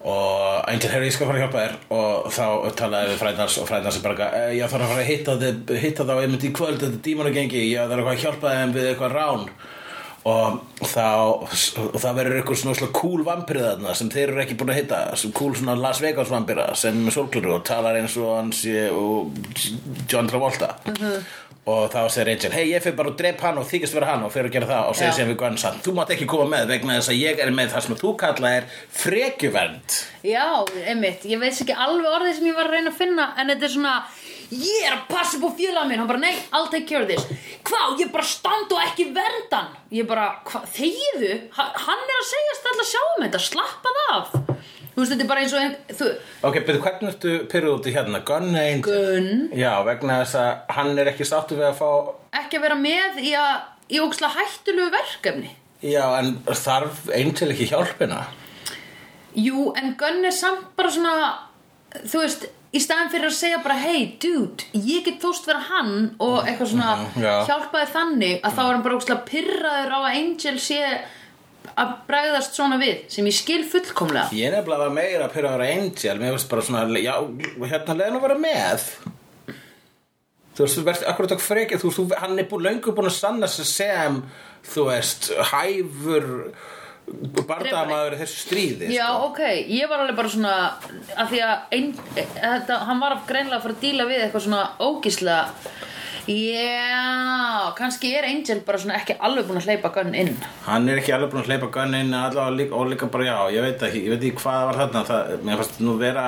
[0.00, 2.44] og Angel, herri, ég skal fara að hjálpa þér og þá
[2.80, 5.72] talaði við frændans og frændans er bara e, ég þarf að fara að hitta, þið,
[5.82, 9.12] hitta þá einmitt í kvöld þetta dímanagengi, ég þarf eitthvað að hjálpa þeim við eitthvað
[9.18, 9.44] rán
[10.28, 11.04] og þá
[11.40, 14.80] og það verður eitthvað svona svona cool vampirið þarna sem þeir eru ekki búin að
[14.82, 15.02] hitta.
[15.16, 19.30] Sem cool svona Las Vegas vampira sem sólklur og talar eins og hans og
[20.10, 20.76] John Travolta.
[21.70, 24.22] Og þá segir Angel hei ég fyrir bara að drepa hann og þykist vera hann
[24.26, 24.86] og fyrir að gera það.
[24.90, 27.42] Og segir sem við Gunn samt þú mátt ekki koma með vegna þess að ég
[27.44, 29.98] er með það sem þú kalla er frekjuvernd.
[30.26, 30.46] Já,
[30.84, 33.68] einmitt, ég veist ekki alveg orðið sem ég var að reyna að finna En þetta
[33.68, 33.94] er svona
[34.50, 36.00] Ég er að passa upp á fjölaða minn.
[36.02, 37.22] Hann bara, nei, I'll take care of this.
[37.68, 42.26] Hvað, ég bara stand og ekki verndan Ég bara, hvað, þegiðu Ha- Hann er að
[42.32, 44.32] segjast alltaf að sjá um þetta Slappað af.
[44.90, 45.76] Þú veist, þetta er bara eins og ein,
[46.48, 48.20] ok, betur hvernig ertu pyrruð út í hérna?
[48.26, 48.82] Gunn Angel?
[48.90, 49.30] Gunn.
[49.56, 53.20] Já, vegna þess að hann er ekki sáttu við að fá Ekki að vera með
[53.22, 53.54] í að
[53.90, 55.48] Í óksla hættulegu verkefni.
[55.82, 58.20] Já, en þarf Angel ekki hjálpina?
[59.38, 61.14] Jú, en Gunn er samt bara svona
[62.02, 65.94] Þú veist, í staðin fyrir að segja bara Hey, dude, ég get þóst vera hann
[66.22, 67.32] Og eitthvað svona Mhm, já.
[67.48, 70.82] hjálpaði þannig Að þá er hann bara ókslega pyrraður á að Angel sé
[71.76, 74.30] Að bregðast svona við Sem ég skil fullkomlega.
[74.34, 76.14] Ég er var meira að pyrra að vera Angel.
[76.18, 77.14] Mér finnst bara svona, já,
[77.70, 78.86] hérna leiðin að vera með.
[80.56, 81.80] Þú veist, þú verðst akkurat okkur frekið?
[81.84, 84.18] Þú veist, hann er búin, löngu búin að sanna sig sem
[84.66, 86.26] Þú veist, hæfur
[87.48, 89.30] Bardamaður í þessu stríði Já, sko.
[89.30, 90.54] ok, ég var alveg bara svona
[91.16, 94.64] að því að ein, þetta, hann var greinlega að fara að díla við eitthvað svona
[94.80, 95.40] ógíslega
[96.30, 100.34] Já, kannski er Angel bara svona ekki alveg búin að hleypa Gunn inn.
[100.66, 103.64] Hann er ekki alveg búin að hleypa gunnin allavega líka, og líka bara, já, ég
[103.64, 106.26] veit ekki ég veit ekki hvað var þarna það, mér fannst nú vera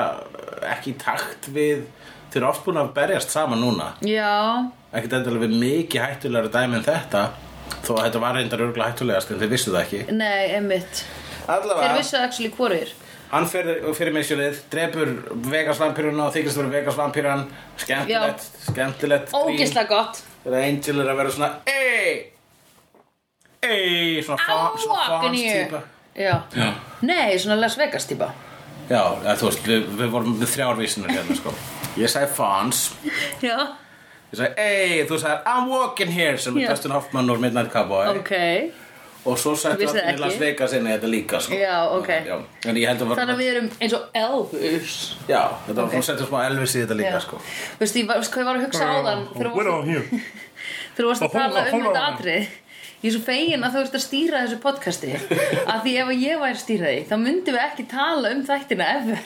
[0.72, 1.84] ekki í takt við
[2.32, 3.92] þeir eru oft búin að berjast saman núna.
[4.08, 4.32] Já,
[4.90, 7.24] ekkert endilega við mikið hættulegra dæmi en þetta
[7.82, 10.02] þó að þetta var reyndar örgulega hættulegast en þeir vissu það ekki.
[10.18, 11.04] Nei, einmitt.
[11.42, 12.92] Þeir allavega, vissu actually hvorir
[13.32, 15.12] hann fyrir, fyrir missionið drepur
[15.48, 17.46] Vegas vampíruna og þykist vera Vegas vampíran.
[17.80, 19.32] Skemmtilegt, skemmtilegt.
[19.36, 20.20] Ógislega gott.
[20.44, 22.32] Þegar Angel er að vera svona ei
[23.62, 25.82] ei, svona, fans típa.
[26.18, 26.34] Já.
[26.52, 26.72] Já.
[27.08, 28.32] Nei, svona Las Vegas típa.
[28.90, 31.54] Já, eða, þú veist, við, við vorum með þrjár vísinur hérna, sko.
[31.96, 32.82] Ég sagði fans,
[33.44, 33.56] Já,
[34.32, 36.70] ég sagði, ei, þú sagði, I'm walking here, sem er.
[36.72, 38.06] Dustin Hoffman úr Midnight Cowboy.
[38.18, 38.32] ok
[39.22, 40.18] Og svo vissir Dustin í?
[40.18, 41.54] Las Vegas inni þetta líka, sko.
[41.54, 42.08] Já, ok.
[42.26, 43.20] Já, en ég held að var...
[43.20, 44.96] Þannig að við erum eins og Elvis
[45.28, 45.92] Já, þetta var Ok.
[45.92, 47.20] svona setjum smá Elvis í þetta líka, Já.
[47.28, 47.38] sko.
[47.78, 50.22] Veistu, ég var, hvað ég var að hugsa varst- here.
[50.96, 52.48] þegar þú varst að tala um þetta atrið
[53.02, 56.20] Ég er svo fegin að þú ert að stýra þessu podcasti að því ef að
[56.22, 59.18] ég væri að stýra því þá myndum við ekki tala um þættina efer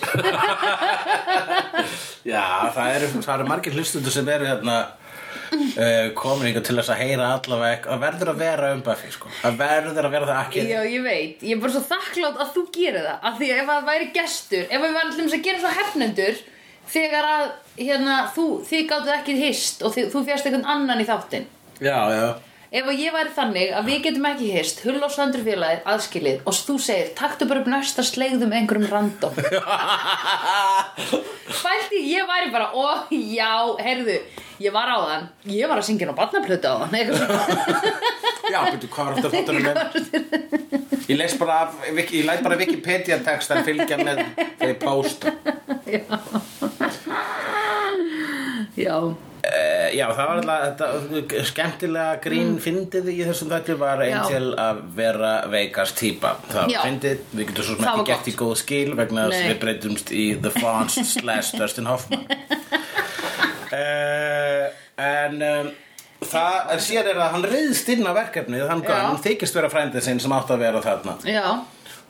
[2.32, 6.94] Já, það eru, það eru margir hlustundur sem eru hérna uh, komin yngar til þess
[6.94, 9.30] að heyra allavega það verður að vera um Buffy, sko.
[9.42, 10.64] Það verður að vera það ekki.
[10.72, 13.60] Já, ég veit, ég er bara svo þakklátt að þú gerir það af því að
[13.60, 16.42] ef það væri gestur ef við varum að gera svo hefnendur
[16.96, 17.46] þegar að
[17.82, 21.48] hérna, þú, þið gáttu ekki hist og þið, þú fjast einhvern annan í þáttinn
[21.82, 22.28] Já, já.
[22.70, 26.40] Ef að ég væri þannig að við getum ekki hist Hull og Sandur félagið aðskilið
[26.48, 29.38] og þú segir, taktu bara upp næsta sleigðu með einhverjum random
[31.62, 33.52] Fælti, ég væri bara, ó já,
[33.82, 34.18] heyrðu
[34.56, 36.96] Ég var á þann, ég var að syngja á barnaplötu á þann.
[38.54, 39.76] Já, betur, hvað var þetta með?
[41.10, 41.58] Ég les bara,
[42.40, 45.34] bara Wikipedia text en fylgja með þegar ég posta.
[48.86, 48.96] Já,
[49.46, 54.08] Uh, já, það var alltaf þetta skemmtilega grín fyndið í þessum þætti var Mm.
[54.10, 54.16] Já.
[54.24, 56.32] Angel að vera veikast típa.
[56.50, 56.80] Það Já.
[56.82, 58.26] fyndið, við getum svo sem ekki gott.
[58.26, 62.26] í góð skil vegna þess að við breytumst í The Fonz slash Dustin Hoffman.
[63.70, 64.66] uh,
[65.06, 65.70] en um,
[66.26, 70.06] það er síðan er að hann reyðst inn á verkefnið, hann, hann þykist vera frændið
[70.08, 71.18] sinn sem átt að vera þarna.
[71.28, 71.46] já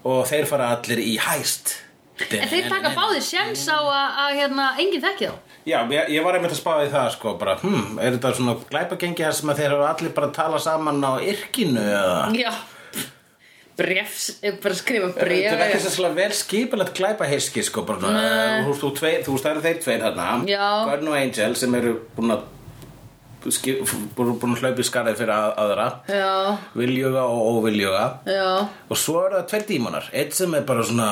[0.07, 1.81] og þeir fara allir í hæst
[2.33, 5.35] En þeir taka báðir sjens á að, að hérna, enginn þekki þá
[5.67, 9.37] Já, ég, var einmitt að spáði það sko bara, hm, er þetta svona glæpagengi þar
[9.41, 12.19] sem að þeir hafa allir bara að tala saman á yrkinu eða?
[12.39, 12.53] Já.
[13.77, 18.71] Brefs, eh, bara skrifa Þetta er ekki bref að vel skipulegt glæpahyski sko bara, þú
[18.71, 20.07] veist, þú, eru þeir tveir
[20.49, 20.69] Já.
[20.87, 22.47] Gunn og Angel sem eru búin að
[23.47, 25.87] búin að hlaupa í skarið fyrir að, aðra.
[26.11, 28.05] Já, Viljuga og óviljuga.
[28.27, 30.09] Já, Og svo eru það tveir dímonar.
[30.13, 31.11] Eitt sem er bara svona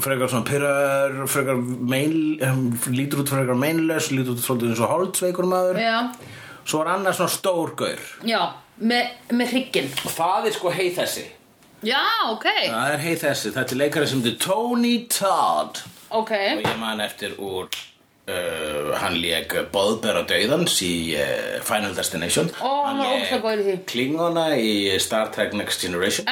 [0.00, 1.60] frekar svona pyrrar frekar
[1.92, 2.14] mein,
[2.48, 5.82] um, lítur út frekar meinlaus lítur út svolítið eins og holdsveikur maður.
[5.82, 5.98] Já.
[6.64, 8.02] Svo er annar svona stór gaur.
[8.26, 8.40] Já,
[8.78, 9.88] með, með hrygginn.
[10.06, 11.24] Og það er sko hei þessi.
[11.82, 15.82] Já, ok, það er hei þessi, þetta er leikari sem heitir Tony Todd.
[16.14, 16.30] Ok.
[16.30, 17.72] Og ég man eftir úr
[18.30, 22.50] uh, hann lék Boðber á Dauðans í uh, Final Destination.
[22.62, 23.00] Ó, hann
[23.66, 23.76] því.
[23.90, 26.28] Klingona í Star Trek Next Generation.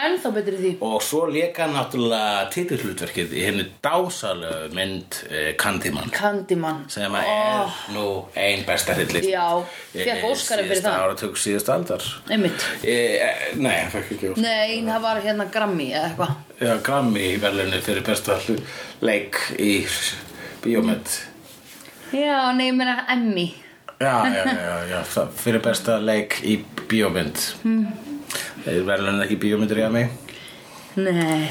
[0.87, 6.13] Og svo lék hann náttúrulega titillutverkið í henni dásalegu mynd uh, Candyman.
[6.15, 6.85] Candyman.
[6.93, 8.07] Sem að er nú
[8.39, 9.27] ein besta það.
[10.71, 12.07] síðasta áratug síðast aldar.
[12.31, 12.69] Einmitt.
[13.61, 13.81] Nei,
[14.39, 16.37] Nei, það var hérna Grammy eða eitthvað.
[16.61, 18.37] Já, Grammy verðlunni fyrir besta
[19.01, 19.73] leik í
[20.61, 21.30] bíómynd
[22.13, 23.47] Já, nei, ég meina Emmy.
[24.01, 26.57] Já, já, já, já, það- fyrir besta leik í
[26.89, 27.37] bíómynd.
[27.65, 27.87] Mm.
[28.67, 30.09] Er verðlunni ekki bíómyndir í að mig?
[30.97, 31.49] Nei.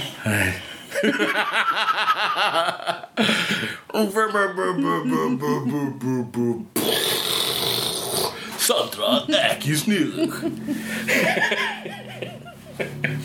[8.60, 10.36] Sandra, ekki sniðug
[12.80, 13.19] Hvað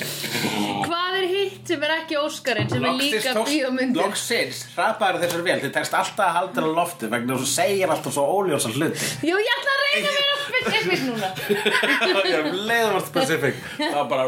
[1.25, 4.01] er hitt sem er ekki Óskarinn sem er líka bíómyndir?
[4.01, 7.89] Loksins, hrapaður þessar vel Þið tekst alltaf að halda á lofti vegna þess að segir
[7.95, 11.29] alltaf svo óljósa hluti Jú, ég ætla að reyna að vera specific núna
[12.31, 14.25] Ég er leiður var specific Það var bara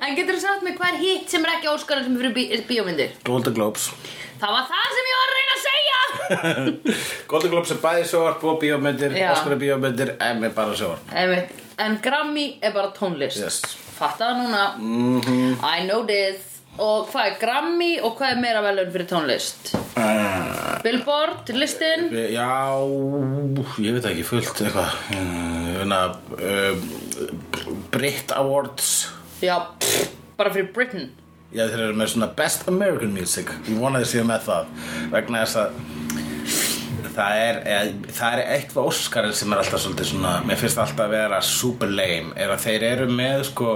[0.00, 2.34] En getur þú sagt mig hvað er hitt sem er ekki Óskarinn sem er fyrir
[2.36, 3.10] bí bíómyndir?
[3.26, 3.84] Golden Globes
[4.40, 5.98] Það var það sem ég var að reyna að segja
[7.30, 9.32] Golden Globes er bæði sjóarp og bíómyndir Já.
[9.34, 11.69] Er bíómyndir, M er bara sjóarp Einmitt.
[11.80, 13.40] En Grammy er bara tónlist.
[13.40, 13.60] Yes.
[13.96, 14.64] Fattaðu núna.
[15.64, 16.46] I know this.
[16.80, 19.72] Og hvað er Grammy og hvað er meira velun fyrir tónlist?
[19.98, 22.06] uh, Billboard, listin?
[22.32, 22.46] Já,
[23.82, 24.94] ég veit ekki fullt eitthvað.
[26.40, 26.76] Uh,
[27.92, 29.08] Brit Awards.
[29.44, 29.56] Já,
[30.38, 31.10] bara fyrir Britain.
[31.50, 33.50] Já, þeir eru með svona Best American Music.
[33.66, 34.70] Ég vonaði sér með það
[35.16, 35.80] vegna þess að
[37.14, 41.06] það er, eða, það er eitthvað Óskarinn sem er alltaf svolítið svona mér finnst alltaf
[41.06, 43.74] að vera super lame er að þeir eru með sko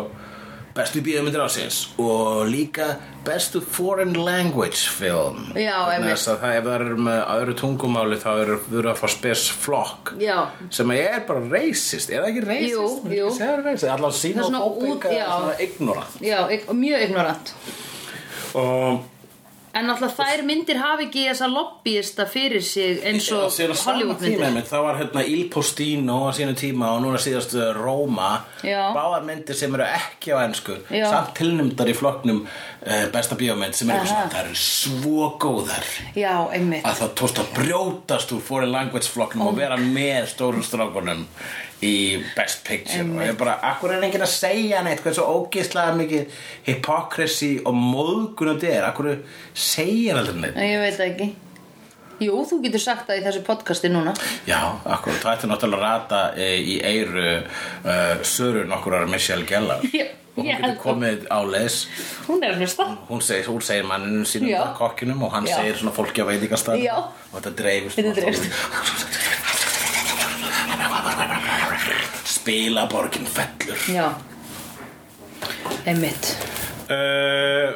[0.75, 6.75] bestu bíómyndir ásins og líka bestu foreign language film Já, þess að það ef það
[6.81, 10.37] eru með öðru tungumáli þá eru þurfa að fá spes flokk Já,
[10.75, 12.75] sem er bara racist, er það ekki racist?
[12.75, 13.31] Jú, jú.
[13.63, 15.27] racist, svona xenophobic út- eða já.
[15.31, 16.39] svona ignorant já,
[16.75, 17.55] mjög ignorant
[18.59, 19.11] og
[19.75, 23.49] En alltaf þær myndir hafi ekki þessa lobbyista fyrir sig eins og
[23.85, 28.93] Hollywood myndir það var hérna Il Postino á sínu tíma og núna síðast Roma Já.
[28.95, 31.09] báðar myndir sem eru ekki á ennsku Já.
[31.11, 34.07] samt tilnumdar í flokknum uh, besta bíómynd sem er Aha.
[34.13, 39.11] svona það eru svo góðar Já, einmitt að það tókst að brjótast úr foreign language
[39.11, 41.27] flokknum og vera með stórum strákunum
[41.85, 41.95] í
[42.37, 45.03] best picture og ég bara, akkur er enginn að segja neitt?
[45.05, 49.11] Hvað er svo ógeðslega mikið hypocrisy og móðgun þetta er, akkur
[49.53, 50.61] segja aldrei neitt?
[50.65, 51.31] Ég veit það ekki.
[52.23, 54.13] Jú, þú getur sagt það í þessu podcasti núna.
[54.47, 59.83] Já, akkur, það ætti náttúrulega að rata e, í eyru uh, Söru nokkurar Michelle Gellar.
[59.99, 61.85] Já, og hún getur komið á leis
[62.27, 62.89] Hún er að hlusta.
[63.09, 65.61] Hún hún segir manninu sínum bara kokkinum og hann Já.
[65.61, 66.97] segir svona fólki á veitingastað Já.
[67.31, 69.61] og þetta dreifist Þetta dreifist.
[72.45, 73.79] spila borgin fellur.
[73.89, 74.13] Já.
[75.89, 76.37] Einmitt.
[76.91, 77.73] Uh,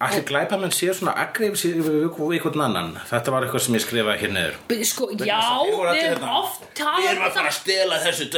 [0.00, 2.86] Allir glæpamenn séu svona agrifs í einhvern annan?
[3.10, 4.54] Þetta var eitthvað sem ég skrifaði hér niður.
[4.70, 8.28] B- Sko, já, við erum hérna, oft Við erum að fara að stela þessu.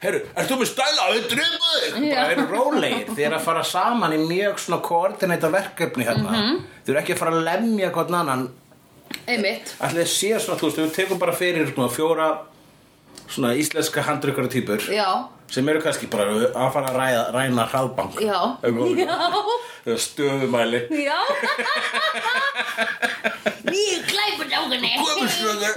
[0.00, 1.08] Herru, ert þú með stæla?
[1.12, 2.08] Við drifum þig!
[2.08, 3.04] Bara eru rólegir.
[3.12, 6.32] Þið eru að fara saman í mjög svona koordinæta verkefni hérna.
[6.40, 6.58] Mhm.
[6.86, 8.46] Þið eru ekki að fara að lemja hvern annan.
[9.28, 9.74] Einmitt.
[9.84, 12.30] Allir séu svona, þú veist, við tekum bara fyrir svona fjóra
[13.28, 15.08] svona íslenska handrykkara týpur Já,
[15.50, 18.20] sem eru kannski bara að fara að ræða, ræna hraðbank.
[18.24, 18.40] Já.
[19.84, 20.80] Já, stöðumæli.
[21.04, 21.18] Já.
[23.74, 24.04] Ég
[24.54, 25.72] dákunni Komustjóður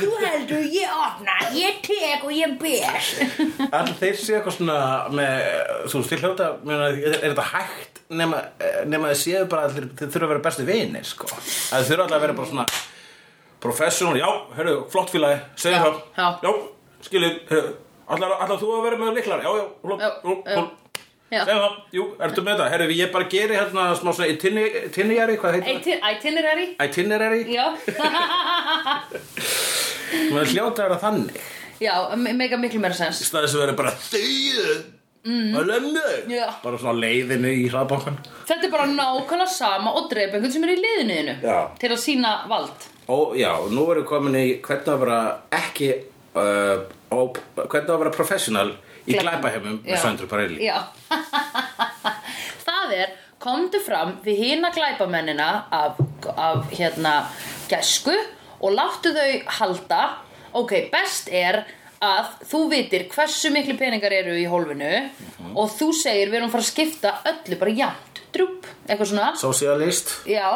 [0.00, 3.08] Þú heldur ég opna, ég tek og ég ber.
[3.70, 4.76] Allir þeir séu eitthvað svona
[5.14, 5.34] með,
[5.90, 8.44] þú veist, þeir hljóta er, er þetta hægt nema,
[8.90, 11.30] nema þeir séu bara að þeir, þeir þurfa að vera bestu vinir sko.
[11.30, 12.66] að þeir þurfa alltaf að vera bara svona
[13.60, 16.28] professional, já, hörru, flott félagi segja Já, það, já.
[16.42, 16.50] já,
[17.06, 17.30] skilju
[18.10, 20.62] allar, allar þú að vera með liklar, já, já, flott, Já, jú, já.
[21.30, 21.44] Já.
[21.44, 25.58] segja það, jú, ertu með það, herru, ég bara geri hérna smá svona itinerary, hvað
[25.58, 26.16] heitir það?
[26.16, 27.66] Itinerary Itinerary, Já,
[30.32, 31.42] maður hljóta að vera þannig
[31.80, 34.72] já, me- mega miklu meira sens í staðis að vera bara þegið
[35.24, 35.54] mm.
[35.56, 36.46] að Já.
[36.62, 38.18] bara svona leiðinu í hraðbankan
[38.48, 41.58] Þetta er bara nákvæmlega sama og drepa einhvern sem er í liðinu þínu Já.
[41.80, 45.20] til að sína vald Ó, já, nú erum við komin í hvernig að vera
[45.58, 45.88] ekki
[46.38, 47.18] uh, ó,
[47.58, 48.68] hvernig að vera professional
[49.08, 49.24] í Já.
[49.42, 50.62] með Sandra Parelli.
[50.62, 50.76] Já.
[52.68, 55.98] Það er, komdu fram við hina glæpamennina af,
[56.36, 57.14] af hérna
[57.70, 58.14] gæsku
[58.60, 60.02] og láttu þau halda.
[60.60, 61.64] Ok, best er
[62.00, 64.92] að þú vitir hversu miklu peningar eru í hólfinu
[65.52, 69.32] og þú segir við erum að fara að skipta öllu bara jafnt, drúp, eitthvað svona.
[69.40, 70.46] Socialist Já,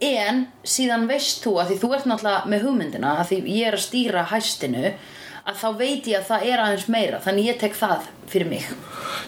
[0.00, 3.74] en síðan veist þú að því þú ert náttúrulega með hugmyndina að því ég er
[3.78, 4.86] að stýra hæstinu
[5.48, 8.64] að þá veit ég að það er aðeins meira þannig ég tek það fyrir mig.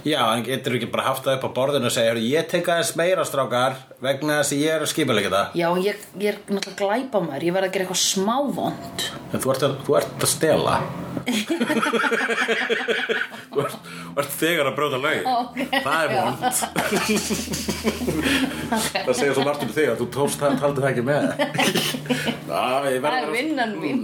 [0.05, 2.67] Já, en getur ekki bara haft það upp á borðinu og segja, "Heyrðu, ég tek
[2.69, 6.37] aðeins meira strákar vegna þess að ég er að skipulega það Já, ég, ég er
[6.53, 8.97] náttúrulega glæpa maður ég verð að gera eitthvað smávond
[9.33, 10.81] En þú ert að, þú ert að stela
[13.61, 13.77] Þú ert,
[14.15, 15.21] þú ert þegar að bróta lög
[15.85, 16.41] Það er vond.
[18.71, 21.25] Það segja svo margt um þig að þú tókst það taldi það ekki með.
[22.51, 24.01] Það er vinnan mín.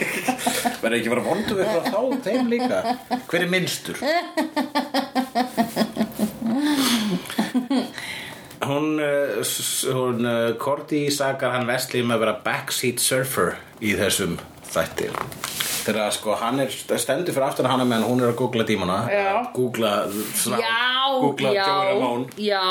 [0.82, 2.78] Verður ekki vera vondu við þá þeim líka?
[3.30, 3.96] Hver er minnstur?
[8.64, 9.00] Hún,
[9.44, 14.38] s- hún uh, Korti sakar hann Vesli um að vera backseat surfer í þessum
[14.72, 15.10] þætti
[15.84, 19.28] þegar sko hann er stendur fyrir aftan hana meðan hún er að googla dímana Já.
[19.56, 19.92] googla
[20.34, 22.26] svona, Já, googla já, Ramone.
[22.40, 22.62] já.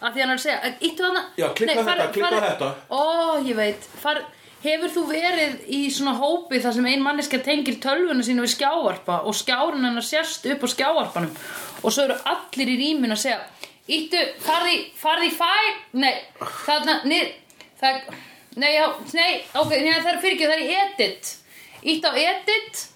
[0.00, 2.68] Að því hann er að segja, íttu hana Já, klikka á þetta, klikka þetta.
[2.88, 3.00] Ó,
[3.44, 4.22] ég veit, far,
[4.64, 9.20] hefur þú verið í svona hópi þar sem ein manneska tengir tölvuna sínu við skjávarpa
[9.28, 11.34] og skjárun hennar sérst upp á skjávarpanum?
[11.84, 13.40] Og svo eru allir í rýmin að segja
[13.90, 15.52] íttu, farði, farði fæ
[15.98, 16.12] nei,
[16.64, 17.30] þarna, nið
[17.80, 18.00] það,
[18.60, 18.86] nei, já,
[19.16, 21.32] nei, ok nei, það er fyrir ekki, það er í edit
[21.82, 22.86] íttu á edit.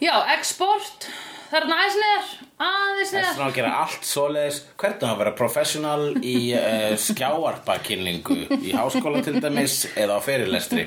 [0.00, 1.10] Já, export.
[1.50, 2.26] Það er aðeins neðar,
[2.62, 4.58] aðeins neðar vegna að gera allt svoleiðis.
[4.78, 10.86] Hvernig að vera professional í uh, skjáarpakynningu í háskóla til dæmis eða á fyrirlestri?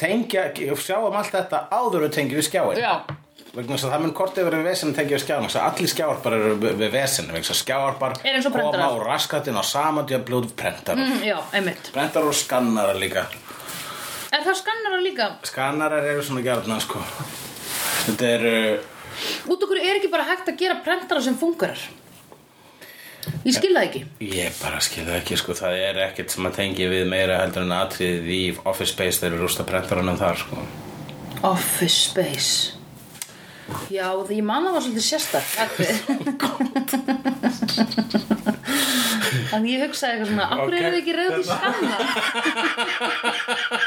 [0.00, 0.46] Tengja,
[0.78, 2.92] sjáum allt þetta áður við tengjum við skjáin já,
[3.50, 6.36] vegna þess að það mun kortið verið við vesen tengjum við skjáin að allir skjáarpar
[6.38, 11.90] eru við, vesen að skjáarpar Er koma á raskatinn á samandjöfljóð prentar mm, já, einmitt.
[11.92, 13.26] Prentar og skannarar líka
[14.30, 15.28] En það skannar hann líka.
[15.48, 17.02] Skannarar eru svona gjarna sko.
[18.06, 18.98] Þetta er uh,
[19.50, 21.80] Út okkur er ekki bara hægt að gera prentara sem fungerar
[23.44, 24.00] Ég skil það ekki.
[24.32, 27.66] Ég bara skil það ekki sko, það er ekkert sem að tengja við meira heldur
[27.66, 30.56] en atriðið í Office Space þegar við rústa prentarunum þar sko.
[31.50, 32.80] Office Space.
[33.92, 35.46] Já, því ég man það var svolítið sérstak
[39.50, 40.70] Þannig ég hugsaði eitthvað svona Akkur Ok.
[40.70, 40.80] okay.
[40.80, 41.96] eru þið ekki reyðið skanna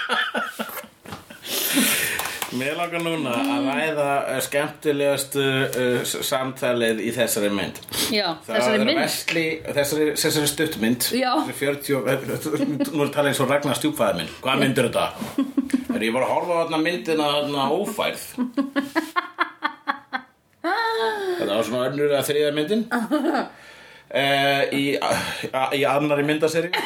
[2.54, 7.80] Mér langar núna að ræða uh, skemmtilegastu uh, s- samtalið í þessari mynd.
[8.14, 9.00] Já, Það þessari mynd?
[9.02, 9.46] Vesli,
[9.78, 11.08] þessari, þessari stuttmynd.
[11.18, 11.32] Já.
[11.48, 14.32] Þessari 40, nú er talað eins og Ragnar stjúpfæði minn.
[14.44, 15.06] Hvað myndir þetta?
[15.88, 18.24] Þegar ég var að horfa á þarna myndina þarna ófærð?
[20.64, 22.84] Þetta var svona önnur að þriða myndin?
[24.14, 24.84] Uh, í,
[25.74, 26.70] í annari myndaseri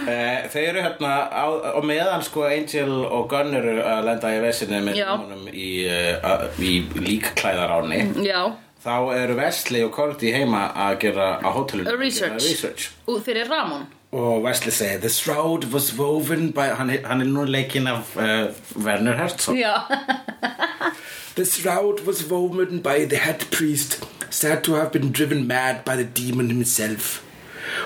[0.00, 1.44] Uh, þeir eru hérna á,
[1.76, 5.08] á meðan sko Angel og Gunn eru að lenda í vesinni með Já.
[5.20, 8.40] honum í, uh, í líkklæðaráni Já,
[8.84, 12.40] þá eru Wesley og Cordy heima að gera á hótelinu A research.
[12.48, 12.90] research.
[13.06, 17.44] og fyrir Ramon og Wesley segir the shroud was woven by hann, hann er nú
[17.46, 18.48] leikinn af uh,
[18.82, 19.76] Werner Herzog Já,
[21.36, 25.94] The shroud was woven by the head priest, said to have been driven mad by
[25.96, 27.22] the demon himself.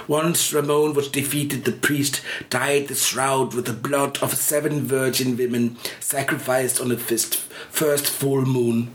[0.08, 2.20] Once Ramon was defeated, the priest
[2.50, 7.36] dyed the shroud with the blood of seven virgin women sacrificed on the first,
[7.70, 8.94] first full moon.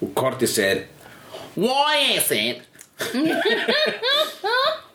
[0.00, 0.86] og said,
[1.54, 2.62] why is it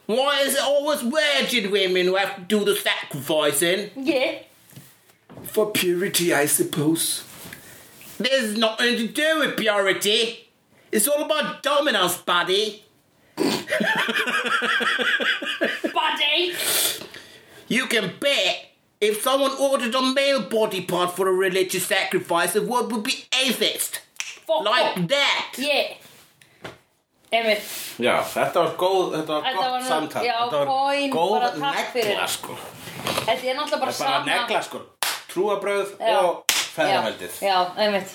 [0.06, 4.40] why is it always virgin women who have to do the sacrificing yeah
[5.46, 7.24] For purity, I suppose.
[8.18, 10.50] There's nothing to do with purity.
[10.92, 12.84] It's all about dominance, buddy.
[15.94, 16.56] Buddy
[17.68, 18.70] You can bet
[19.02, 23.26] if someone ordered a male body part for a religious sacrifice, the word would be
[23.46, 24.00] atheist.
[24.48, 25.08] Fuck Like off.
[25.08, 25.56] that.
[25.58, 25.96] Yeah
[27.34, 27.62] Einmitt
[27.98, 30.24] Já, þetta var góð, þetta var Þetta gott samtal.
[30.26, 32.58] já, þetta var góð bara negla, sko.
[33.26, 34.82] Þetta er náttúrulega bara Bara sama negla, sko.
[35.34, 36.44] Trúabröð og
[36.76, 37.40] feðraveldið.
[37.42, 38.14] Já, já, einmitt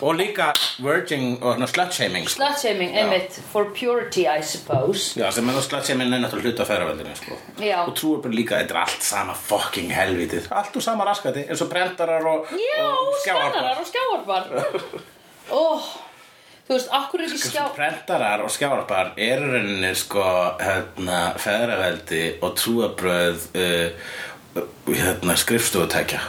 [0.00, 0.50] Og líka
[0.84, 2.42] virgin og slutshaming, sko.
[2.42, 7.14] Slutshaming, einmitt For purity, I suppose Já, sem er það slutshaming er náttúrulega hluta feðraveldinu,
[7.18, 7.38] sko.
[7.64, 7.78] Já.
[7.84, 10.50] Og trúabröð líka, þetta er allt sama fucking helvitið.
[10.54, 14.52] Allt úr sama raskati, eins og brentarar og, Já, og skjáarpar
[15.48, 15.64] Ó,
[16.68, 20.24] Þú veist, akkur er ekki skjá Prentarar og skjárpar eru rauninni sko
[20.60, 24.10] hérna, feðraveldi og trúabröð uh,
[24.90, 26.20] hérna, skrifstofutækja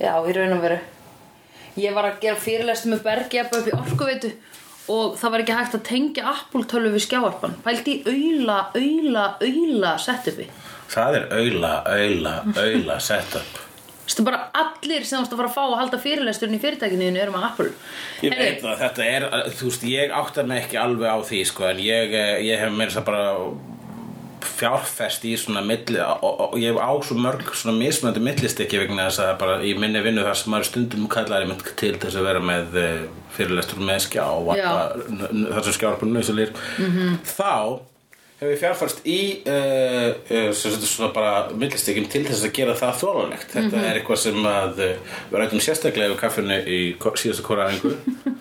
[0.00, 0.80] Já, í raun og veru
[1.78, 4.32] Ég var að gera fyrirlest með Bergi upp í orkuveitu
[4.90, 9.24] og það var ekki hægt að tengja Apple tölvu við skjáarpan Pældi í auðla, auðla,
[9.44, 10.46] auðla setupi.
[10.90, 13.66] Það er auðla, auðla, auðla setup.
[14.10, 16.62] Þú veist, bara allir sem þú veist að fara að fá að halda fyrirlesturinn í
[16.64, 17.68] fyrirtækinu þínu eru með Apple.
[18.26, 19.26] Ég veit að þetta er,
[19.60, 22.74] þú veist, ég áttar mig ekki alveg á því, sko, en ég, eh, ég hef
[22.74, 23.22] meira þess að bara
[24.46, 29.08] fjárfest í svona milli og, og, ég hef á svo mörg svona mismöndi millistekki vegna
[29.08, 32.26] þess að bara í minni vinnu þar sem maður stundum kallar einmitt til þess að
[32.30, 33.04] vera með uh,
[33.36, 37.20] fyrirlestur með skjá og þar sem skjár på nöðsulir -hmm.
[37.26, 37.80] þá
[38.40, 43.56] hef ég fjárfært í uh, uh, svona bara millistekkim til þess að gera það þólanlegt
[43.56, 47.96] þetta er eitthvað sem að við rættum sérstaklega yfir kaffinu í síðasta kóraðingu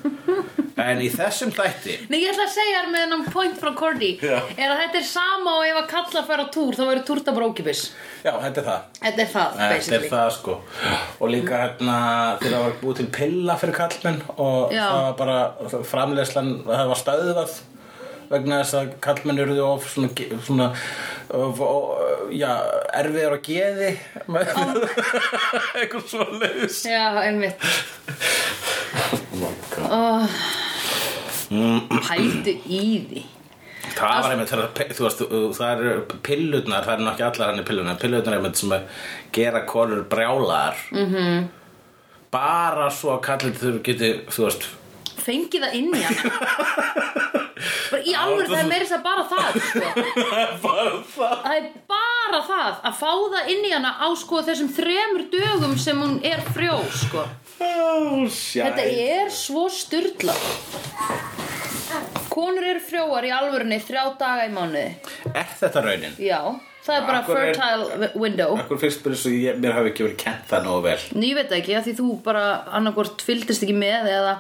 [0.83, 4.11] en í þessum þætti Nei, ég ætla að segja þér með hennan point frá Cordy.
[4.23, 4.37] Já.
[4.57, 7.35] er að þetta er sama og ef að kalla fær á túr þá verður túrta
[7.37, 7.81] bara ókipis
[8.23, 8.83] já, þetta er það.
[8.99, 10.09] Þetta er það, Þetta er basically.
[10.13, 10.57] það sko.
[11.19, 11.97] Og líka hérna
[12.41, 14.85] þegar það var búið til pilla fyrir kallmenn og Já.
[14.89, 17.57] það var bara framleiðslan það var stöðvað
[18.29, 20.67] vegna þess að kallmenn eru of svona, ge- svona
[21.33, 22.51] of, of, já,
[22.99, 23.89] erfiður að geði.
[24.29, 24.51] Með
[25.79, 27.57] eitthvað svo leiðis Já, einmitt
[31.49, 33.23] Pældu í því
[33.89, 35.21] Það var einmitt, þegar, þú veist,
[35.57, 35.93] það eru
[36.23, 38.99] pillurnar, það eru nokkið allar hann í pillurnar, pillurnar einmitt sem að
[39.35, 41.07] gera konur brjálar -hmm.
[41.07, 41.47] Mhm.
[42.31, 44.67] bara svo að kallið þurfi geti, þú veist,
[45.19, 47.39] Fengi það inn í hana
[47.91, 49.87] Bara í alvöru það er meira þess að bara það sko.
[50.65, 51.35] bara það.
[51.43, 55.75] Það er bara það að fá það inn í hana á sko þessum þremur dögum
[55.81, 57.25] sem hún er frjó sko.
[57.59, 60.31] Oh, Þetta er svo styrla
[62.29, 64.85] Konur eru frjóar í alvörunni þrjá daga í mánuði
[65.33, 66.13] Er þetta raunin?
[66.21, 66.37] Já,
[66.85, 70.05] það er bara Akkur er- fertile window Akkur fyrst byrja svo ég, mér hafi ekki
[70.05, 72.45] verið kent það nógu vel ég veit ekki, því þú bara
[72.79, 74.37] annarkvort fylgdist ekki með eða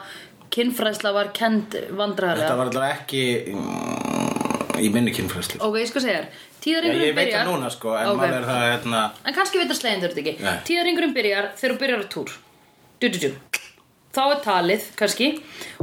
[0.53, 3.23] kynfræðsla var kend Þetta vandræðarlega var allavega ekki
[3.53, 6.21] mm, í minni kynfræslu Ok, ég skal segja
[6.63, 8.19] þér veit byrjar núna sko, en Ok.
[8.19, 8.43] okay.
[8.47, 10.57] það hérna En kannski veit að slegin þurft ekki Nei.
[10.67, 12.35] Tíðaringurinn byrjar þegar þú byrjar á túr
[12.99, 13.31] du, du, du.
[14.09, 15.29] Þá er talið, kannski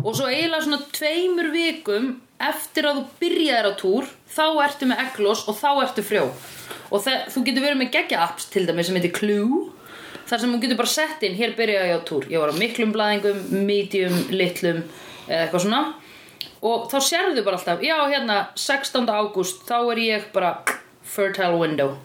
[0.02, 2.12] Og svo eiginlega svona tveimur vikum
[2.46, 6.26] Eftir að þú byrjaðir á túr Þá ertu með eglós og þá ertu frjó
[6.90, 9.64] Og það, þú getur verið með geggja apps Til dæmis sem heitir Clue
[10.27, 12.57] Þar sem þú getur bara sett inn, hér byrjaði ég á túr Ég var á
[12.59, 14.83] miklum blæðingum, medium, litlum
[15.27, 15.83] Eða eitthvað svona.
[16.66, 19.07] Og þá sérðu bara alltaf Já, hérna, 16.
[19.07, 20.57] ágúst Þá er ég bara
[21.07, 21.97] fertile window.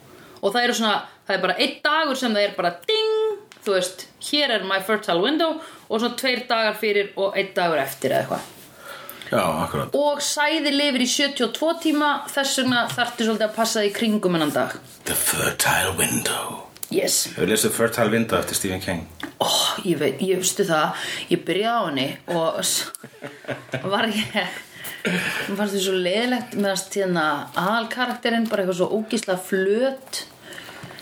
[0.41, 0.95] Og það eru svona,
[1.27, 4.79] það er bara einn dagur sem það er bara ding, þú veist hér er my
[4.85, 8.49] fertile window og svona tveir dagar fyrir og einn dagur eftir eða eitthvað.
[9.31, 9.93] Já, akkurat.
[9.95, 14.51] Og sæði lifir í 72 tíma þess vegna þarftu svolítið að passa því kringum hennan
[14.55, 14.75] dag.
[15.07, 19.05] The Fertile Window yes, Hefur lesið Fertile Window eftir Stephen King?
[19.41, 19.47] Ó,
[19.87, 20.99] ég veit, ég veistu það.
[21.31, 24.51] Ég byrjaði á henni og var ég
[25.01, 27.25] mér fannst því svo leiðilegt meðan hérna
[27.57, 30.21] aðalkarakterinn bara eitthvað svo ógíslega flöt.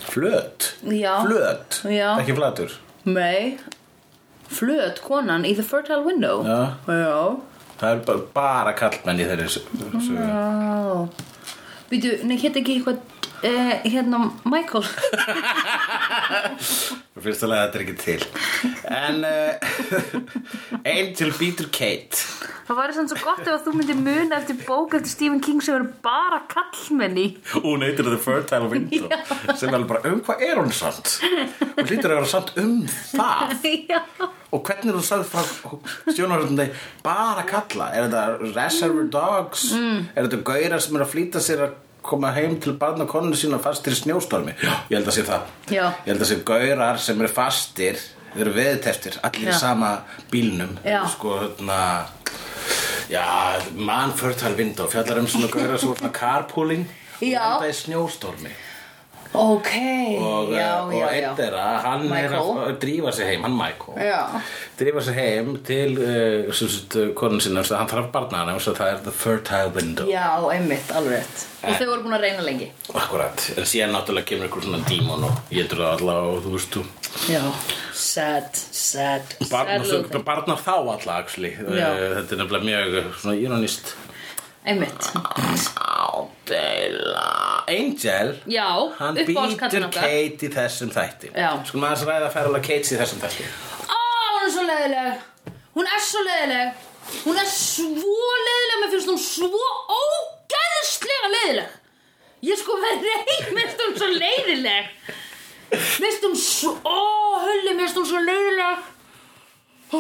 [0.10, 0.70] Flöt?
[0.88, 1.14] Já.
[1.26, 1.82] Flöt?
[1.92, 2.08] Já.
[2.16, 2.74] Ekki flatur?
[3.10, 3.60] Nei.
[4.50, 6.46] Flöt konan í The Fertile Window.
[6.48, 6.80] Já.
[6.88, 7.20] Já.
[7.80, 11.08] Það er bara, bara kallmenn í þeirri sögu Já.
[11.90, 13.00] Býtu, nei, hétt ekki eitthvað
[13.44, 14.86] eh, hérna Michael.
[17.20, 18.22] Fyrst að lega þetta er ekki til.
[18.90, 22.24] En uh, Angel Beater Kate.
[22.70, 25.62] Það væri sann svo gott ef að þú myndir muna eftir bók eftir Stephen King
[25.66, 27.24] sem eru bara kallmenni
[27.56, 29.10] Hún heitir The Fertile Window
[29.58, 31.16] sem er bara um hvað er hún samt?
[31.24, 33.66] Hún hlýtur að vera samt um það.
[33.90, 34.04] Já.
[34.54, 39.72] Og hvernig er hún sagði frá stjónarhundin bara kalla er þetta Reservoir Dogs?
[39.74, 40.06] Mm.
[40.14, 41.78] er þetta gaurar sem er að flýta sér að
[42.10, 44.55] koma heim til barn og koninu sína fastir í snjóstormi.
[44.89, 45.51] Ég held að sé það.
[45.70, 45.84] Já.
[46.05, 47.99] ég held að sé gaurar sem eru fastir
[48.34, 49.55] þeir eru veðteftir, allir Já.
[49.55, 49.91] í sama
[50.32, 50.78] bílnum.
[51.16, 51.82] Sko hérna
[53.10, 53.26] Já,
[53.74, 58.51] Man Fertile Window fjallar um svona voru svona carpooling og enda í snjóstormi
[59.30, 59.68] Ok
[60.18, 62.48] og, Já, eh, og einn þeirra, hann er Michael.
[62.66, 64.42] að drífa sig heim, hann Michael Já.
[64.80, 66.50] drífa sig heim til uh,
[66.98, 70.90] uh, konun sinna, hann þarf barna hann og það er the fertile window Já, einmitt,
[70.98, 74.66] alveg rétt Og þau voru búin að reyna lengi akkurat, en síðan náttúrulega kemur einhver
[74.66, 76.80] svona dímon og ég þetta alla og þú veist
[77.30, 77.44] Já
[78.00, 80.24] Sad, sad barnar, thing.
[80.26, 81.90] barnar þá alla actually uh, Já.
[82.18, 83.94] þetta er nefnilega mjög svona ironist
[84.66, 85.12] Einmitt
[86.50, 88.36] Ádela Angel?
[88.45, 89.89] Já, hann býtur.
[89.93, 91.30] Kate í þessum þætti.
[91.68, 93.45] Skulum aðeins ræða ferðulega Kate í þessum þætti.
[93.86, 94.00] Ó,
[94.34, 95.20] hún er svo leiðileg.
[95.76, 96.88] Hún er svo leiðileg.
[97.26, 97.88] Hún er svo
[98.47, 99.64] leiðileg, mér finnst hún svo
[100.00, 101.78] ógæðslega leiðileg.
[102.50, 104.91] Ég sko verði reyn, mér finnst hún svo leiðileg.
[105.70, 107.00] Mér finnst hún svo, ó,
[107.45, 108.86] hulli, mér finnst hún svo leiðileg.
[109.89, 110.00] Ó,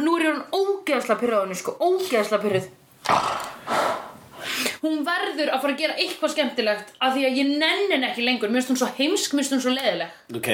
[0.00, 2.76] nú er hún ógeðslega pyrrað á henni, sko, ógeðslega pyrrið
[4.80, 8.24] Hún verður að fara að gera eitthvað skemmtilegt af því að ég nenni henni ekki
[8.24, 8.48] lengur.
[8.48, 10.14] Mér finnst hún svo heimsk, mér finnst hún svo leiðileg.
[10.38, 10.48] Ok,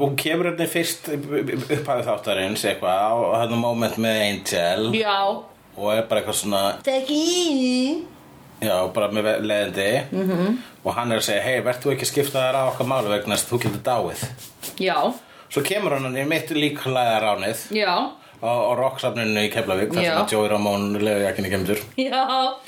[0.00, 3.14] hún kemur hérna fyrst upphæfið þáttarins eitthvað á
[3.44, 4.88] hérna moment með Angel.
[4.98, 5.18] Já,
[5.78, 8.06] og er bara eitthvað svona Þekki
[8.58, 10.56] Já, bara með leðindi -hmm.
[10.82, 13.12] og hann er að segja, hei, verð þú ekki að skipta þér á okkar málu
[13.12, 14.24] vegna þess að þú getur dáið?
[14.82, 14.98] Já,
[15.48, 17.94] Svo kemur hann í mitt líklæða ránið já,
[18.42, 21.78] á, á rocksafninu í Keflavík þar sem að Joey Ramón kemur.
[21.96, 22.58] Já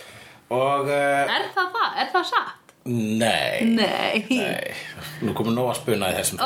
[0.51, 1.91] og uh, Er það það?
[2.05, 2.57] Er það satt?
[2.91, 4.23] nei, Nei.
[4.31, 4.73] Nei.
[5.21, 6.43] Nú komur nóg að spuna í þessum Ó,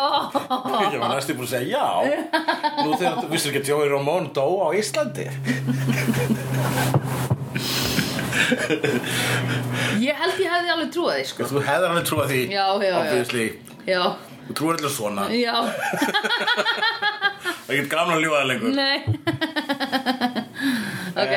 [0.90, 1.86] ég var næstu búin að segja já.
[2.82, 5.28] Nú þegar þú vissir ekki að Joey Ramón dó á Íslandi.
[10.02, 11.46] Ég held ég hefði alveg trúið því sko.
[11.48, 12.96] Þú hefðir alveg trúið því Já, já, já.
[13.00, 13.46] obviously.
[13.88, 14.02] Já,
[14.48, 15.24] þú trúir allir svona.
[15.32, 15.56] Já,
[17.62, 18.70] það er ekki gaman að ljúga það lengur.
[18.74, 18.98] Nei.
[21.14, 21.34] Ok,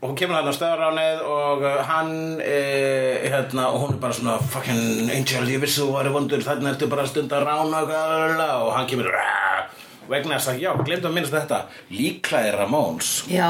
[0.00, 4.16] og hún kemur hann á stöðaránið og uh, hann uh, hérna, og hún er bara
[4.16, 7.84] svona fucking angel, ég vissi þú væri vondur þannig ertu bara að stunda að rána
[7.84, 7.94] og,
[8.64, 9.49] og hann kemur "Rah!"
[10.10, 11.60] Vegna þess að já, glemdu að minnast þetta.
[11.94, 13.48] Líklæði Ramóns já,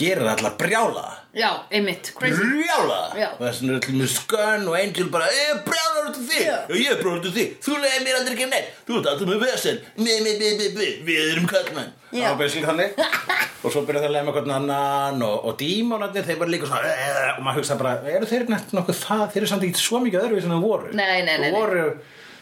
[0.00, 1.08] gerir allar brjála.
[1.30, 2.08] Já, einmitt.
[2.18, 2.42] Crazy.
[2.42, 2.96] Brjála?
[3.14, 3.28] Já.
[3.36, 6.40] og þess vegna er allir með skönn og angel bara eh, brjála út af þig
[6.42, 6.56] Já.
[6.64, 9.10] og ég er brjála út af þig þú leiði mér aldrei ekki neitt þú ert
[9.12, 9.78] alltaf með vesen.
[10.00, 10.88] Me, me, me, me, me.
[11.06, 12.24] við erum kallmenn Já.
[12.24, 12.98] það var basically þannig.
[13.62, 16.94] Og svo byrja það að lemja hvern annan og, og dímonarnir þeir bara líka svona
[16.96, 19.24] eh, og maður hugsa bara eru þeir neitt nokkuð það?
[19.34, 20.90] Þeir eru samt ekki svo mikið öðru sem þeir voru.
[20.96, 21.60] Nei, nei, nei, Þeir nei.
[21.60, 21.84] voru,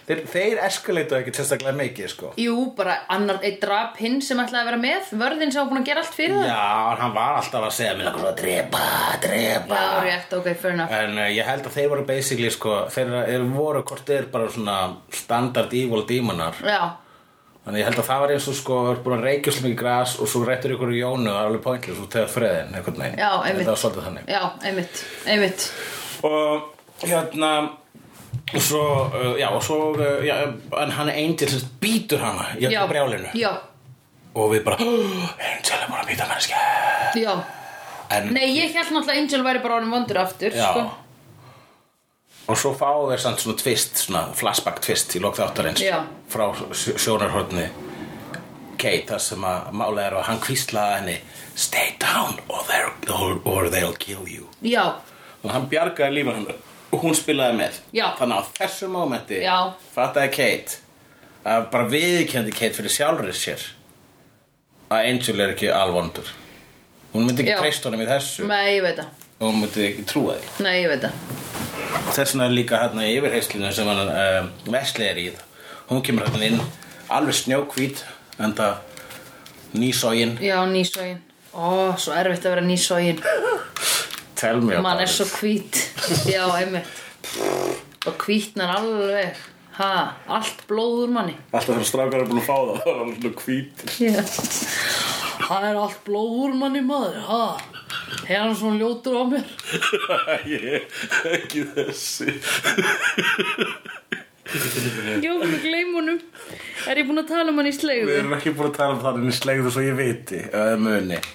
[0.09, 2.33] þeir, þeir eskalatu ekki sérstaklega mikið sko.
[2.41, 5.11] Jú, bara annar, eitt drap hinn sem ætlaði að vera með.
[5.23, 6.53] Vörðin sem var búin að gera allt fyrir það.
[6.53, 8.85] Já, hann var alltaf að segja mér að drepa,
[9.25, 9.83] drepa.
[9.83, 10.95] Já, rétt, ok, fair enough.
[11.03, 14.49] En uh, ég held að þeir voru basically sko, þeir eru voru hvort þeir bara
[14.55, 14.79] svona
[15.15, 16.81] standard evil dímonar Já,
[17.69, 19.75] Þannig ég held að það var eins og sko er búin að reykja svo mikið
[19.77, 22.71] gras og svo réttur ykkur í jónu og það er alveg pointless og tegur friðin
[22.79, 23.19] einhvern veginn.
[23.21, 23.67] Já, einmitt.
[23.67, 24.31] Það var svolítið þannig.
[24.33, 24.41] Já,
[24.71, 25.03] einmitt,
[25.35, 25.67] einmitt.
[26.25, 27.51] Og hérna
[28.55, 28.83] og svo,
[29.13, 30.37] uh, já, og svo uh, já,
[30.83, 33.29] en hann Angel sem býtur hana í Já, brjálinu.
[33.37, 33.51] Já,
[34.35, 36.63] og við bara, oh, Angel er búin að býta mennskja
[37.19, 37.35] já.
[38.11, 40.71] En, Nei, ég held náttúrulega að Angel væri bara orðin vondur aftur já.
[40.73, 40.87] sko.
[42.49, 45.99] Og svo fáum við samt svona twist, svona flashback twist í lók þáttarins Já.
[46.33, 47.67] frá sj- sjónarhorni
[48.79, 51.17] Kate, það sem að mála er að hann kvíslaði henni
[51.59, 54.47] Stay down or, they'll- or, or they'll kill you.
[54.63, 54.95] Já,
[55.43, 56.57] og hann bjargaði lífan hennar
[56.93, 57.80] og hún spilaði með.
[57.97, 58.07] Já.
[58.18, 59.41] þannig að á þessu mómenti
[59.95, 60.78] fattaði Kate
[61.49, 63.66] að bara viðkendi Kate fyrir sjálfrið sér
[64.89, 66.28] að Angel er ekki alvondur.
[67.12, 68.47] Hún myndi ekki treyst honum í þessu.
[68.49, 69.07] Nei, það.
[69.39, 70.64] Og hún myndi ekki trúa því.
[70.64, 71.12] Nei, það.
[72.09, 75.26] Þess vegna er líka hérna í yfirheyslinu sem hann um, Vesli er í.
[75.89, 76.61] Hún kemur hérna inn
[77.09, 78.05] alveg snjókvít
[78.39, 78.78] enda
[79.72, 81.20] nýsógin Já, nýsógin
[81.53, 83.20] Ó, svo erfitt að vera nýsógin
[84.39, 85.78] tell me Man about er svo hvít.
[86.34, 87.07] Já, einmitt.
[88.07, 89.39] Og hvítnar alveg.
[89.78, 89.91] Ha,
[90.34, 91.36] allt blóð úr manni.
[91.55, 93.93] Alltaf þegar strákar er búin að fá það það er hvítir.
[94.09, 94.22] Já.
[95.49, 97.20] Það er allt blóð úr manni maður.
[97.28, 97.43] Ha,
[98.43, 99.53] hann svona ljótur á mér?
[100.57, 100.99] Ég
[101.36, 102.34] ekki þessi.
[105.22, 106.22] Jó, við gleimunum
[106.89, 108.14] Er ég búin að tala um hann í við slegðu?
[108.14, 110.41] erum ekki búin að tala um en ég slegðu svo ég viti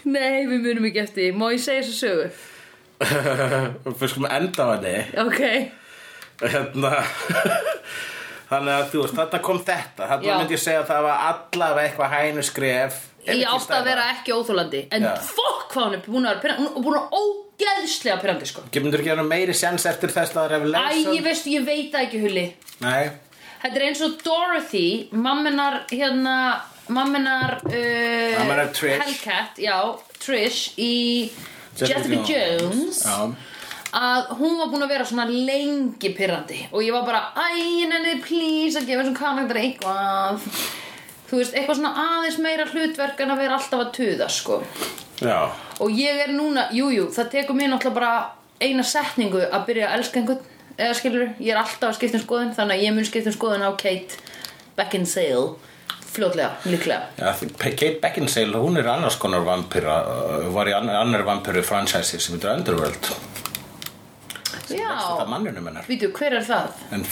[0.09, 1.35] Nei, við munum ekki eftir.
[1.37, 2.31] Má ég segja þessu sögu?
[3.99, 4.97] við skulum enda á henni.
[5.23, 5.41] Ok.
[6.43, 6.91] Hérna
[8.51, 10.07] þannig að þú veist, þetta kom þetta.
[10.11, 10.35] Þarna Já.
[10.41, 13.01] myndi ég segja að það var allavega eitthvað hænu skref.
[13.23, 15.13] Ég átti að vera ekki óþólandi En Já.
[15.23, 18.63] fokk hvað hún er búin að vera pyrrandi Hún er búin að ógeðslega pyrrandi sko.
[18.83, 21.13] Myndur ekki vera meiri sens eftir þess að Æ, revelation?
[21.15, 22.43] ég veistu, ég veit það ekki hulli.
[22.83, 23.13] Nei,
[23.63, 24.85] Þetta er eins og Dorothy
[25.15, 26.35] Mammenar, hérna
[26.91, 28.99] Mammenar uh, Mamma hennar Trish.
[28.99, 29.77] Hellcat, já,
[30.19, 30.91] Trish Í
[31.79, 33.33] Jessica Jones, Já.
[33.93, 38.15] Að hún var búin að vera svona lengi pyrrandi Og ég var bara, æ, nenni,
[38.25, 40.47] please Að gefa þessum karakter eitthvað.
[41.29, 44.61] Þú veist, eitthvað svona aðeins meira hlutverk En að vera alltaf að tuða, sko.
[45.21, 45.37] Já,
[45.79, 48.15] Og ég er núna, jújú, jú, það tekur mér náttúrulega bara
[48.63, 52.23] eina setningu að byrja að elska einhvern eða skilur, ég er alltaf að skipta um
[52.23, 54.17] skoðun þannig að ég mun skipta um skoðun á Kate
[54.77, 55.53] Beckinsale
[56.13, 57.07] fljótlega, líklega.
[57.39, 62.35] Því- Kate Beckinsale, hún er annars konar vampíra uh, var í annar, vampíru franchise sem
[62.37, 63.09] heitir Underworld.
[64.63, 64.91] Það Já,
[65.87, 66.69] vítu, hver er það?
[66.95, 67.03] en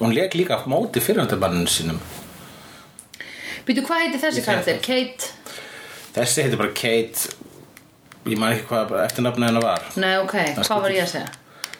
[0.00, 1.98] hún leik líka móti fyrirhundabanninu sínum.
[3.66, 4.78] Vítu, hvað heitir þessi karakter?
[4.84, 5.32] Kate?
[6.14, 7.32] Þessi heitir bara Kate
[8.30, 9.88] ég man ekki hvað eftirnafni hennar var.
[10.00, 11.32] Nei, ok, hvað var ég að segja?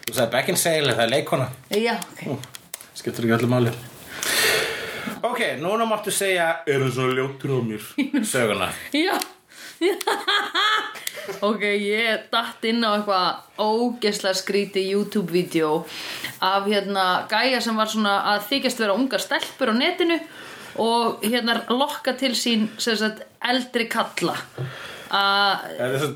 [0.05, 2.49] Þú sagði Beckinsale, það er leikona Já, ok.
[2.95, 3.71] Skiptir ekki öllu máli
[5.35, 7.83] Ok, núna máttu segja Er það svona ljótur á mér
[8.31, 8.69] Söguna.
[8.95, 9.17] Já.
[11.41, 15.71] Ok, ég datt inn á eitthvað ógeslega skríti YouTube-vídeó
[16.45, 20.19] af hérna gæja sem var svona að þykjast vera ungar stelpur á netinu
[20.85, 24.37] og hérna lokka til sín sem sagt eldri kalla.
[25.15, 25.65] Að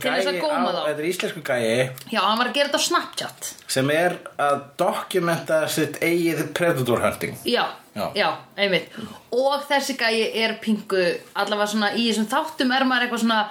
[0.02, 0.80] til þess að góma þá.
[0.92, 1.90] Þetta er íslensku gæi.
[2.14, 3.52] Já, hann var að gera þetta á Snapchat.
[3.70, 7.38] Sem er að dokumenta sitt eigið predator hunting.
[7.50, 7.64] Já,
[8.00, 8.12] Já.
[8.16, 8.94] já, einmitt.
[9.36, 11.02] Og þessi gæi er pingu
[11.34, 13.42] allavega svona í þessum þáttum er maður eitthvað svona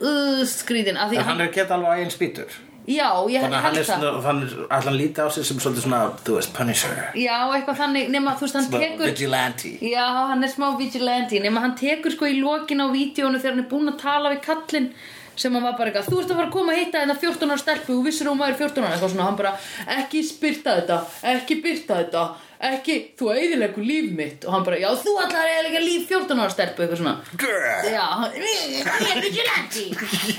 [0.00, 2.62] uh, skrýtin En hann er geta alveg eigin spýtur.
[2.84, 6.00] Já, ég hann held er það þannig að hann líti á sig sem svolítið svona,
[6.20, 6.98] þú veist, punisher.
[7.16, 9.70] Já, eitthvað þannig, nema þú veist, hann Svona tekur vigilante.
[9.88, 13.64] Já, hann er smá vigilante nema hann tekur sko í lokin á vídjónu þegar hann
[13.64, 14.90] er búinn að tala við kallinn
[15.34, 17.54] sem hann var bara eitthvað, þú ert að fara að koma að hitta þetta 14
[17.54, 19.54] ára stelpu, þú vissir að hún væri 14 ára eitthvað svona, hann bara,
[19.96, 20.98] ekki spyrta þetta
[21.32, 22.24] ekki byrta þetta,
[22.64, 26.52] ekki þú eiðilegur líf mitt og hann bara, já, þú að eiginlega líf 14 ára
[26.54, 27.88] stelpu eitthvað svona, Grr.
[27.92, 29.84] já, hann- ég er vigilante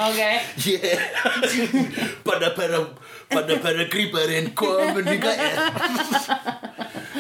[0.08, 0.22] ok,
[0.66, 1.00] Yeah
[2.26, 2.80] Banna bara,
[3.34, 5.20] banna bara gríparinn komin er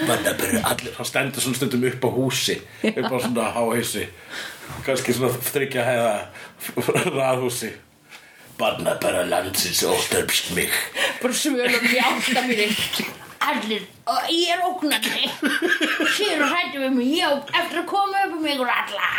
[0.05, 2.57] Banna bara allir Hann stendur svona stundum upp á húsi
[2.91, 4.07] upp á svona háhísi
[4.85, 6.13] kannski svona þryggja heiða
[7.15, 7.71] raðhúsi
[8.59, 10.71] Banna bara landsins óstarpst mig
[11.21, 12.69] bara svölum í átta mínu
[13.51, 15.29] allir, og ég er ógnandi
[16.15, 19.09] sér og hættu við mig já, eftir að koma upp um og alla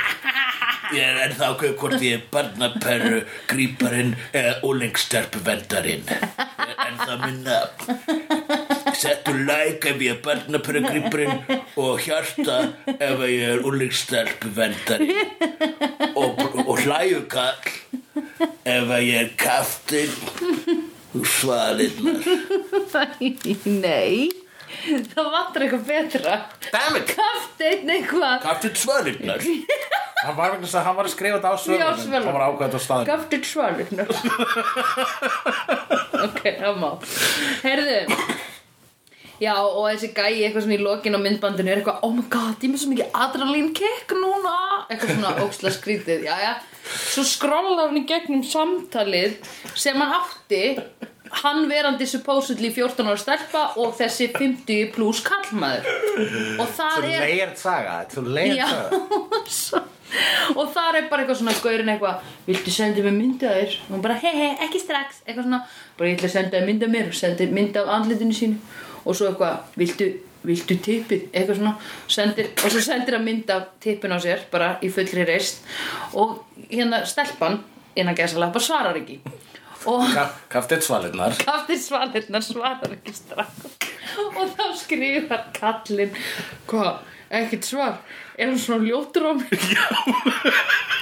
[0.95, 3.16] Ég er ennþá ákveð hvort ég er barnaperru,
[3.51, 6.05] gríparinn eða úlingstelpuvendarinn.
[6.07, 7.83] Ég er ennþá minn nafn.
[8.95, 11.43] Settu like ef ég er barnaperru, gríparinn
[11.83, 12.61] og hjarta
[12.95, 15.35] ef ég er úlingstelpuvendarinn.
[16.14, 17.66] Og, og hlæjukall
[18.62, 20.14] ef ég er kaftinn
[20.70, 20.86] og
[21.25, 22.19] svalinnar.
[23.87, 24.29] nei
[24.87, 26.35] það vantar eitthvað betra
[26.73, 27.12] Dammit!
[27.14, 29.41] kafteinn eitthvað Kaftinn svalinnar.
[30.27, 32.14] Hann var, vegna þess að hann var að skrifa þetta á svölunum.
[32.25, 33.09] Hann var ákveðið á staðinu.
[33.12, 34.09] kafteinn svalurnar
[36.27, 36.89] ok, það má
[37.62, 37.99] heyrðu
[39.43, 42.62] Já, og þessi gæi eitthvað svona í lokin á myndbandinu er eitthvað, oh my god,
[42.64, 44.55] ég með svo mikið adrenalín kick núna.
[44.87, 46.55] Eitthvað svona óksla skrítið, já, já.
[46.87, 49.37] Svo skrollar hann í gegnum samtalið
[49.74, 50.62] sem hann átti
[51.43, 55.89] hann verandi supposedly 14 ára stelpa og þessi 50 pluss kallmaður
[56.62, 59.43] og það Svo er leigert saga, þetta er svo Já, saga.
[59.59, 59.82] svo,
[60.61, 63.76] og þar er bara eitthvað svona gaurin eitthvað, viltu senda mér mynda þér?
[63.89, 65.22] Og hún bara, hei hei, ekki strax.
[65.26, 65.62] Eitthvað svona,
[65.99, 69.17] bara ég ætla að senda þér mynda mér og sendi mynda af andlitinu sínu og
[69.17, 70.09] svo eitthvað, viltu,
[70.47, 71.29] viltu tippið?
[71.31, 71.75] Eitthvað svona,
[72.11, 75.63] sendir og svo sendir hann mynda tippin á sér bara í fullri reist.
[76.19, 77.61] Og hérna stelpan,
[77.95, 79.21] innan gæsalega, bara svarar ekki.
[79.87, 80.03] Og
[80.51, 81.37] Kaftinn svalinnar.
[81.39, 83.51] Kaftin svalirnar svarar ekki strax.
[84.27, 86.15] Og þá skrifar kallinn
[86.67, 88.01] hvað, ekkert svar?
[88.37, 89.55] Er hann svona ljótur á mig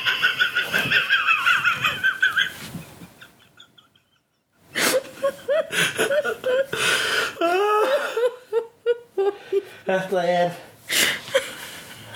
[9.86, 10.50] Þetta er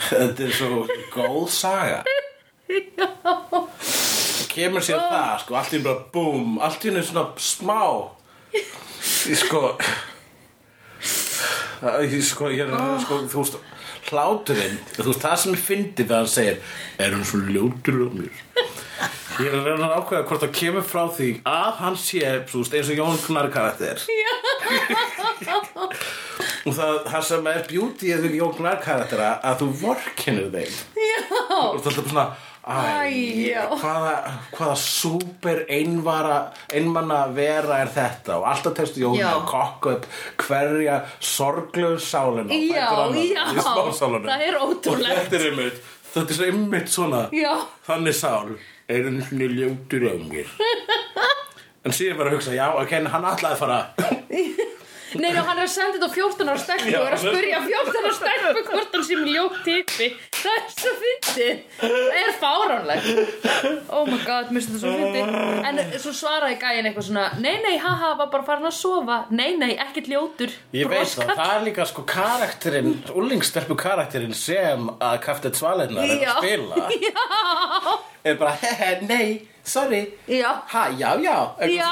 [0.08, 2.02] Þetta er svo góð saga.
[4.52, 7.78] Kemur sér það sko Allt í bara búm Allt í einu svona smá.
[8.54, 9.62] Í sko
[11.78, 13.58] Það- Ég sko, ég er sko, þú veist
[14.08, 16.56] Hláturinn, þú veist, það sem ég fyndi þegar hann segir
[16.98, 18.32] Er hann svo ljótur á mér
[19.38, 22.62] Ég er að reyna að ákveða hvort það kemur frá því að hann sé, þú
[22.64, 24.00] veist, eins og Jón Gnarr karakter
[26.68, 27.64] og það, það sem er
[28.24, 32.28] við Jón Gnarr karaktera að þú vorkennir þeim Já, og þú ert alltaf svona
[32.68, 34.10] Æ, hvaða,
[34.52, 36.34] hvaða super einvara,
[36.76, 40.08] einmanna vera er þetta og alltaf testu Jón að kokka upp
[40.44, 40.98] hverja
[42.92, 43.38] annarri já.
[44.28, 44.34] í.
[44.34, 45.08] Það er ótrúlegt.
[45.08, 45.80] og þetta er einmitt,
[46.12, 47.54] þetta er einmitt svona Já.
[47.88, 48.52] þannig sál
[48.92, 49.08] er
[49.56, 50.52] ljótur á mér
[51.88, 53.80] en síðan bara að hugsa, já, ok, hann að fara
[55.16, 57.60] Nei, ná, hann er að senda þetta á 14 ára stelpu og er að spurja
[57.64, 61.62] 14 ára stelpu hvort hann sé með ljótt tippi Það er svo fyndið.
[61.80, 63.46] Það er fáránlegt.
[63.90, 65.32] Oh my god, mér finnst þetta svo fyndið.
[65.66, 69.16] En svo svaraði gæinn eitthvað svona Nei, nei, haha, var bara farin að sofa.
[69.34, 70.54] Nei, nei, ekkert ljótur.
[70.76, 76.22] Ég veit það, það er líka sko karakterinn, úlingstelpu karakterinn sem að Kaftet Svalinnar er
[76.22, 76.30] Já.
[76.36, 76.86] að spila.
[77.08, 80.02] Já, er bara, hehe, nei, sorry.
[80.28, 81.36] Já, ha, já, já.
[81.68, 81.90] Já.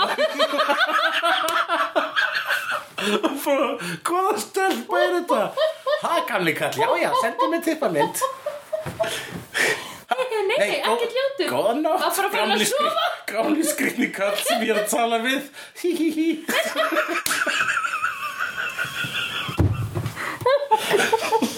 [3.07, 5.41] Hvaða stelpa er þetta?
[6.03, 8.17] Ha, gamli kall, já, já, sendi mér tippamynd
[10.17, 11.49] Nei, nei, gó- ekkert ljótur.
[11.51, 13.05] góða nótt, Það var bara farin gamli að sofa.
[13.29, 15.43] Gáli skrýtni kall sem ég er að tala við.
[15.83, 16.29] Hí hí hí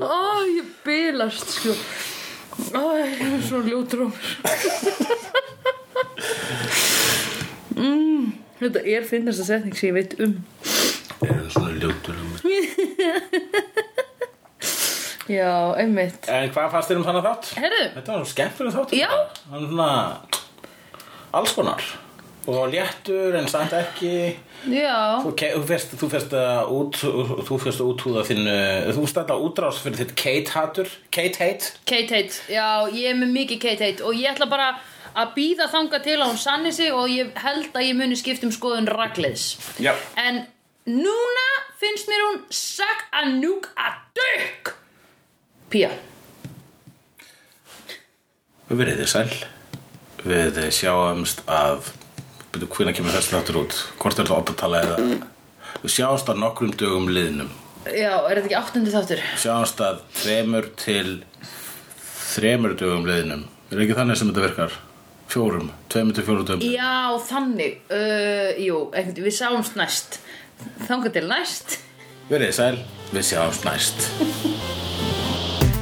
[0.00, 1.72] Ó, ég bilast sko.
[2.76, 4.16] Ó, ég er svo ljótur á mér.
[7.76, 10.32] Mm, Þetta er finnasta setning sem ég veit um.
[11.20, 12.30] Er það svona ljótur um
[15.26, 15.50] Já,
[15.82, 16.28] einmitt.
[16.30, 17.46] En hvað fannst þér um þannig þátt?
[17.58, 19.08] Herru, Þetta var skemmtileg þátt Já.
[19.50, 19.90] Hann er svona
[21.36, 21.82] Alls konar
[22.46, 24.36] Og léttur en samt ekki.
[24.70, 25.18] Já.
[25.22, 25.32] Þú,
[25.66, 28.54] fyrst, að út Þú fyrst að úthúða þínu
[28.94, 31.72] Þú fyrst að útrás fyrir þitt Kate hatur Kate hate?
[31.86, 34.06] Kate Hate, já, ég er með mikið Kate Hate.
[34.06, 34.70] Og ég ætla bara
[35.16, 38.48] að býða þanga til að hún sanni sig og ég held að ég muni skipta
[38.48, 39.46] um skoðun ragleiðs
[39.82, 39.94] Já.
[40.20, 40.44] En
[40.86, 41.46] núna
[41.80, 44.74] finnst mér hún suck a nuke a dick
[45.66, 45.90] Pía.
[48.70, 49.30] Þið sæl.
[50.26, 51.88] Við sjáumst að
[52.54, 53.78] Byrju, hvernig kemur þessi þáttur út?
[54.00, 54.96] Hvort er það óttatala eða?
[55.82, 57.50] Við sjáumst að nokkrum dögum liðnum.
[57.86, 59.22] Já, er þetta ekki áttundi þáttur?
[59.38, 61.08] Sjáumst að þremur til
[62.36, 63.46] Þremur dögum liðnum.
[63.72, 64.74] Er ekki þannig sem þetta virkar?
[65.32, 66.64] Fjórum, tveimur til fjórum dögum.
[66.68, 67.78] Já, þannig.
[67.88, 70.18] Uh, Jú, við sáumst næst.
[70.84, 71.78] Þanga til næst.
[72.28, 72.76] Verið sæl,
[73.14, 74.10] við sjáumst næst.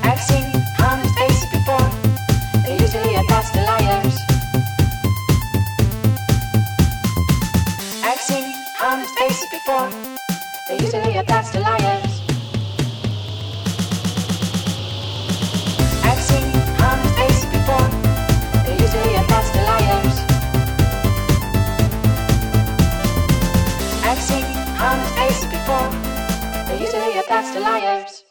[0.05, 0.47] I've seen
[0.79, 1.91] honest faces before.
[2.63, 4.34] They're usually a pass to liars.
[8.25, 9.91] Seen honest faces before.
[10.67, 12.13] They're usually a pass to liars.
[16.09, 16.49] I've seen
[16.81, 17.89] honest faces before.
[18.65, 20.17] They're usually a pass to liars.
[24.09, 24.47] I've seen
[24.81, 25.89] honest faces before.
[26.67, 28.24] They're usually a pass to liars.